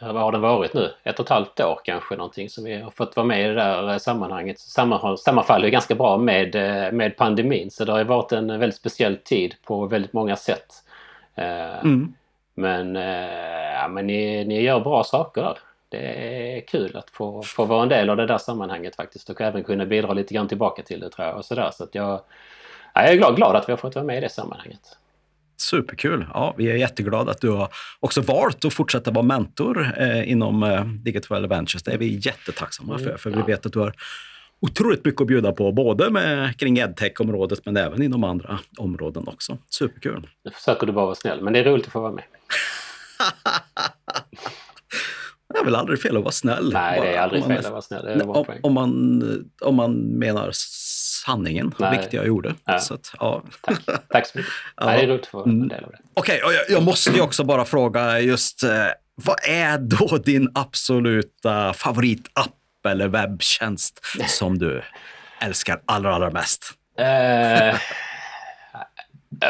vad 0.00 0.22
har 0.22 0.32
den 0.32 0.40
varit 0.40 0.74
nu? 0.74 0.92
Ett 1.04 1.18
och 1.18 1.26
ett 1.26 1.30
halvt 1.30 1.60
år 1.60 1.80
kanske 1.84 2.16
någonting 2.16 2.50
som 2.50 2.64
vi 2.64 2.80
har 2.80 2.90
fått 2.90 3.16
vara 3.16 3.26
med 3.26 3.44
i 3.44 3.48
det 3.48 3.54
där 3.54 3.98
sammanhanget. 3.98 4.58
Samma, 4.58 5.16
sammanfaller 5.16 5.68
ganska 5.68 5.94
bra 5.94 6.18
med, 6.18 6.54
med 6.94 7.16
pandemin 7.16 7.70
så 7.70 7.84
det 7.84 7.92
har 7.92 8.04
varit 8.04 8.32
en 8.32 8.46
väldigt 8.46 8.76
speciell 8.76 9.16
tid 9.16 9.54
på 9.64 9.86
väldigt 9.86 10.12
många 10.12 10.36
sätt. 10.36 10.66
Mm. 11.36 12.14
Men, 12.54 12.96
ja, 13.88 13.92
men 13.92 14.06
ni, 14.06 14.44
ni 14.44 14.62
gör 14.62 14.80
bra 14.80 15.04
saker 15.04 15.42
där. 15.42 15.58
Det 15.88 15.98
är 16.56 16.60
kul 16.60 16.96
att 16.96 17.10
få, 17.10 17.42
få 17.42 17.64
vara 17.64 17.82
en 17.82 17.88
del 17.88 18.10
av 18.10 18.16
det 18.16 18.26
där 18.26 18.38
sammanhanget 18.38 18.96
faktiskt 18.96 19.30
och 19.30 19.40
även 19.40 19.64
kunna 19.64 19.86
bidra 19.86 20.12
lite 20.12 20.34
grann 20.34 20.48
tillbaka 20.48 20.82
till 20.82 21.00
det 21.00 21.10
tror 21.10 21.28
jag. 21.28 21.36
Och 21.36 21.44
så 21.44 21.54
där. 21.54 21.70
Så 21.70 21.84
att 21.84 21.94
jag, 21.94 22.20
jag 22.94 23.08
är 23.08 23.14
glad, 23.14 23.36
glad 23.36 23.56
att 23.56 23.68
vi 23.68 23.72
har 23.72 23.76
fått 23.76 23.94
vara 23.94 24.04
med 24.04 24.18
i 24.18 24.20
det 24.20 24.28
sammanhanget. 24.28 24.96
Superkul! 25.56 26.26
Ja, 26.34 26.54
vi 26.58 26.70
är 26.70 26.74
jätteglada 26.74 27.30
att 27.30 27.40
du 27.40 27.50
har 27.50 27.68
också 28.00 28.20
valt 28.20 28.64
att 28.64 28.74
fortsätta 28.74 29.10
vara 29.10 29.24
mentor 29.24 29.94
eh, 29.98 30.30
inom 30.30 30.62
eh, 30.62 30.84
Digital 30.84 31.46
Ventures. 31.46 31.82
Det 31.82 31.92
är 31.92 31.98
vi 31.98 32.20
jättetacksamma 32.22 32.98
för, 32.98 33.06
mm, 33.06 33.18
för 33.18 33.30
ja. 33.30 33.36
vi 33.36 33.52
vet 33.52 33.66
att 33.66 33.72
du 33.72 33.78
har 33.78 33.94
otroligt 34.60 35.04
mycket 35.04 35.20
att 35.20 35.26
bjuda 35.26 35.52
på, 35.52 35.72
både 35.72 36.10
med, 36.10 36.58
kring 36.58 36.78
edtech-området 36.78 37.66
men 37.66 37.76
även 37.76 38.02
inom 38.02 38.24
andra 38.24 38.58
områden 38.78 39.28
också. 39.28 39.58
Superkul! 39.70 40.28
Nu 40.44 40.50
försöker 40.50 40.86
du 40.86 40.92
bara 40.92 41.04
vara 41.04 41.14
snäll, 41.14 41.42
men 41.42 41.52
det 41.52 41.58
är 41.58 41.64
roligt 41.64 41.86
att 41.86 41.92
få 41.92 42.00
vara 42.00 42.12
med. 42.12 42.24
Det 45.54 45.58
är 45.58 45.64
väl 45.64 45.74
aldrig 45.74 46.02
fel 46.02 46.16
att 46.16 46.22
vara 46.22 46.32
snäll? 46.32 46.72
Nej, 46.72 47.00
det 47.00 47.16
är 47.16 47.20
aldrig 47.20 47.44
fel 47.44 47.66
att 47.66 47.70
vara 47.70 47.82
snäll. 47.82 48.22
om, 48.22 48.44
om, 48.62 48.74
man, 48.74 49.22
om 49.60 49.74
man 49.74 49.94
menar 49.94 50.50
sanningen, 51.24 51.74
Nej. 51.78 52.08
jag 52.10 52.26
gjorde. 52.26 52.54
Ja. 52.64 52.78
Så 52.78 52.94
att, 52.94 53.14
ja. 53.20 53.42
Tack. 53.60 53.78
Tack 54.08 54.26
så 54.26 54.38
mycket. 54.38 54.52
ja. 54.76 54.86
Nej, 54.86 54.96
det 54.96 55.02
är 55.02 55.08
roligt 55.08 55.22
att 55.22 55.28
få 55.28 55.44
en 55.44 55.50
mm. 55.50 55.68
del 55.68 55.84
av 55.84 55.90
det. 55.90 55.98
Okej, 56.14 56.42
okay, 56.44 56.54
jag, 56.56 56.70
jag, 56.70 56.82
måste 56.82 57.10
ju 57.10 57.20
också 57.20 57.44
bara 57.44 57.64
fråga 57.64 58.20
just 58.20 58.62
eh, 58.62 58.70
vad 59.14 59.36
är 59.48 59.78
då 59.78 60.16
din 60.16 60.50
absoluta 60.54 61.72
favoritapp 61.72 62.54
eller 62.88 63.08
webbtjänst 63.08 64.00
som 64.26 64.58
du 64.58 64.82
älskar 65.40 65.80
allra, 65.86 66.14
allra 66.14 66.30
mest? 66.30 66.64
Eh, 66.98 67.76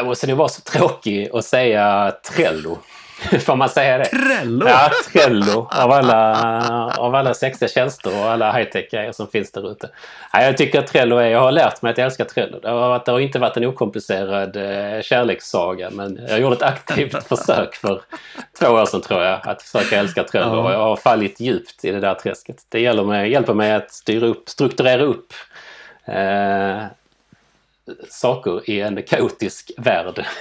måste 0.04 0.26
nog 0.26 0.38
vara 0.38 0.48
så 0.48 0.61
tråkig 0.61 1.35
och 1.35 1.44
säga 1.44 2.14
Trello. 2.24 2.78
Får 3.40 3.57
man 3.57 3.68
säga 3.68 3.98
det? 3.98 4.04
Trello? 4.04 4.68
Ja, 4.68 4.90
Trello. 5.12 5.68
Av 5.70 5.92
alla, 5.92 6.94
av 6.98 7.14
alla 7.14 7.35
sexiga 7.35 7.68
tjänster 7.68 8.20
och 8.20 8.31
alla 8.31 8.52
high-tech-grejer 8.52 9.12
som 9.12 9.28
finns 9.28 9.52
där 9.52 9.72
ute. 9.72 9.90
Ja, 10.33 10.42
jag 10.42 10.57
tycker 10.57 10.78
att 10.78 10.87
Trello 10.87 11.16
är... 11.16 11.28
Jag 11.28 11.40
har 11.40 11.52
lärt 11.52 11.83
mig 11.83 11.90
att 11.90 11.98
jag 11.98 12.04
älskar 12.04 12.24
Trello. 12.24 12.61
Det 12.61 12.68
har, 12.70 13.02
det 13.04 13.11
har 13.11 13.20
inte 13.20 13.38
varit 13.38 13.57
en 13.57 13.64
okomplicerad 13.64 14.57
eh, 14.57 15.02
kärlekssaga 15.02 15.90
men 15.90 16.18
jag 16.28 16.40
gjorde 16.40 16.57
ett 16.57 16.62
aktivt 16.62 17.24
försök 17.28 17.74
för 17.74 18.00
två 18.59 18.66
år 18.66 18.87
sedan 18.87 19.00
tror 19.00 19.22
jag 19.22 19.40
att 19.48 19.62
försöka 19.62 19.98
älska 19.98 20.24
Trello 20.24 20.54
ja. 20.57 20.62
och 20.62 20.72
jag 20.72 20.78
har 20.78 20.96
fallit 20.96 21.40
djupt 21.40 21.85
i 21.85 21.90
det 21.90 22.00
där 22.00 22.14
träsket. 22.14 22.62
Det 22.68 22.81
gäller 22.81 23.04
mig, 23.04 23.33
hjälper 23.33 23.54
mig 23.54 23.72
att 23.72 23.92
styra 23.92 24.26
upp, 24.26 24.48
strukturera 24.48 25.02
upp 25.02 25.33
eh, 26.04 26.83
saker 28.09 28.70
i 28.70 28.81
en 28.81 29.02
kaotisk 29.02 29.72
värld. 29.76 30.26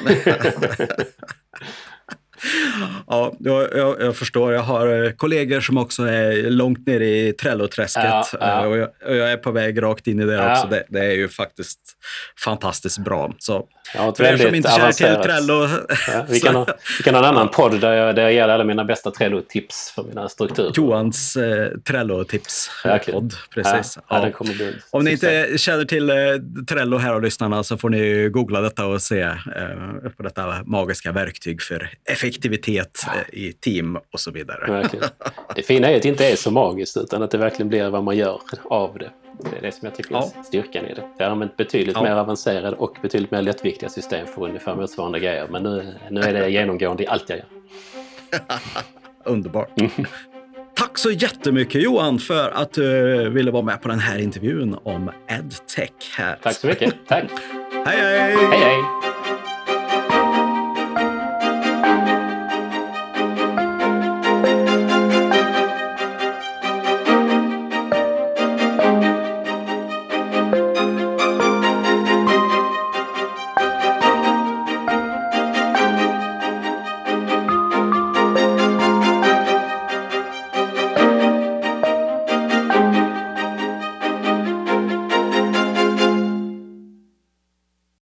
Ja, 3.07 3.33
jag, 3.39 3.75
jag, 3.99 4.15
förstår. 4.15 4.53
Jag 4.53 4.61
har 4.61 5.03
eh, 5.03 5.11
kollegor 5.11 5.59
som 5.59 5.77
också 5.77 6.03
är 6.03 6.49
långt 6.49 6.87
ner 6.87 6.99
i 6.99 7.33
Trello-träsket 7.33 8.03
ja, 8.03 8.27
ja. 8.39 8.61
Eh, 8.61 8.67
och, 8.67 8.77
jag, 8.77 8.89
och, 9.05 9.15
jag, 9.15 9.31
är 9.31 9.37
på 9.37 9.51
väg 9.51 9.83
rakt 9.83 10.07
in 10.07 10.19
i 10.19 10.25
det 10.25 10.33
ja. 10.33 10.51
också. 10.51 10.67
Det, 10.67 10.83
det, 10.89 10.99
är 10.99 11.11
ju 11.11 11.27
faktiskt 11.27 11.79
fantastiskt 12.43 12.97
bra. 12.97 13.33
Så 13.37 13.67
Ja, 13.93 14.13
för 14.17 14.23
er 14.23 14.37
som 14.37 14.55
inte 14.55 14.69
känner 14.69 14.91
till 14.91 15.15
Trello. 15.23 15.67
Ja, 16.07 16.25
vi, 16.29 16.39
kan 16.39 16.55
ha, 16.55 16.65
vi 16.97 17.03
kan 17.03 17.15
ha 17.15 17.21
en 17.21 17.35
annan 17.35 17.49
podd 17.49 17.81
där 17.81 17.93
jag, 17.93 18.15
där 18.15 18.23
jag 18.23 18.33
ger 18.33 18.47
alla 18.47 18.63
mina 18.63 18.85
bästa 18.85 19.11
Trello-tips 19.11 19.91
för 19.95 20.03
mina 20.03 20.29
strukturer. 20.29 20.71
Johans 20.75 21.35
eh, 21.35 21.71
Trello-tips-podd. 21.83 23.33
Precis. 23.53 23.97
Ja, 24.09 24.29
ja. 24.29 24.45
Om 24.91 25.03
ni 25.03 25.11
inte 25.11 25.57
känner 25.57 25.85
till 25.85 26.09
eh, 26.09 26.15
Trello 26.69 26.97
här 26.97 27.15
och 27.15 27.21
lyssnarna 27.21 27.63
så 27.63 27.77
får 27.77 27.89
ni 27.89 28.29
googla 28.29 28.61
detta 28.61 28.85
och 28.85 29.01
se 29.01 29.21
eh, 29.21 30.09
på 30.17 30.23
detta 30.23 30.63
magiska 30.65 31.11
verktyg 31.11 31.61
för 31.61 31.89
effektivitet 32.05 33.05
eh, 33.07 33.39
i 33.39 33.53
team 33.53 33.97
och 34.13 34.19
så 34.19 34.31
vidare. 34.31 34.71
Verkligen. 34.71 35.05
Det 35.55 35.61
fina 35.61 35.89
är 35.89 35.95
att 35.95 36.01
det 36.01 36.09
inte 36.09 36.27
är 36.27 36.35
så 36.35 36.51
magiskt 36.51 36.97
utan 36.97 37.23
att 37.23 37.31
det 37.31 37.37
verkligen 37.37 37.69
blir 37.69 37.89
vad 37.89 38.03
man 38.03 38.17
gör 38.17 38.41
av 38.69 38.97
det. 38.97 39.11
Det 39.39 39.57
är 39.57 39.61
det 39.61 39.71
som 39.71 39.85
jag 39.85 39.95
tycker 39.95 40.13
ja. 40.15 40.31
är 40.39 40.43
styrkan 40.43 40.85
i 40.85 40.93
det. 40.93 41.03
Jag 41.17 41.25
har 41.25 41.31
använt 41.31 41.57
betydligt 41.57 41.95
ja. 41.95 42.03
mer 42.03 42.11
avancerade 42.11 42.77
och 42.77 42.97
betydligt 43.01 43.31
mer 43.31 43.41
lättviktiga 43.41 43.89
system 43.89 44.27
för 44.27 44.43
ungefär 44.43 44.75
motsvarande 44.75 45.19
grejer. 45.19 45.47
Men 45.47 45.63
nu, 45.63 45.93
nu 46.09 46.21
är 46.21 46.33
det 46.33 46.49
genomgående 46.49 47.03
i 47.03 47.07
allt 47.07 47.29
jag 47.29 47.37
gör. 47.37 47.47
Underbart. 49.23 49.69
Tack 50.75 50.97
så 50.97 51.11
jättemycket 51.11 51.81
Johan 51.81 52.19
för 52.19 52.49
att 52.49 52.73
du 52.73 53.29
ville 53.29 53.51
vara 53.51 53.63
med 53.63 53.81
på 53.81 53.87
den 53.87 53.99
här 53.99 54.17
intervjun 54.19 54.77
om 54.83 55.11
EdTech. 55.27 56.17
Här. 56.17 56.37
Tack 56.43 56.55
så 56.55 56.67
mycket. 56.67 56.93
Tack. 57.07 57.23
hej 57.85 57.97
hej! 57.97 58.35
Hej 58.35 58.59
hej! 58.59 59.06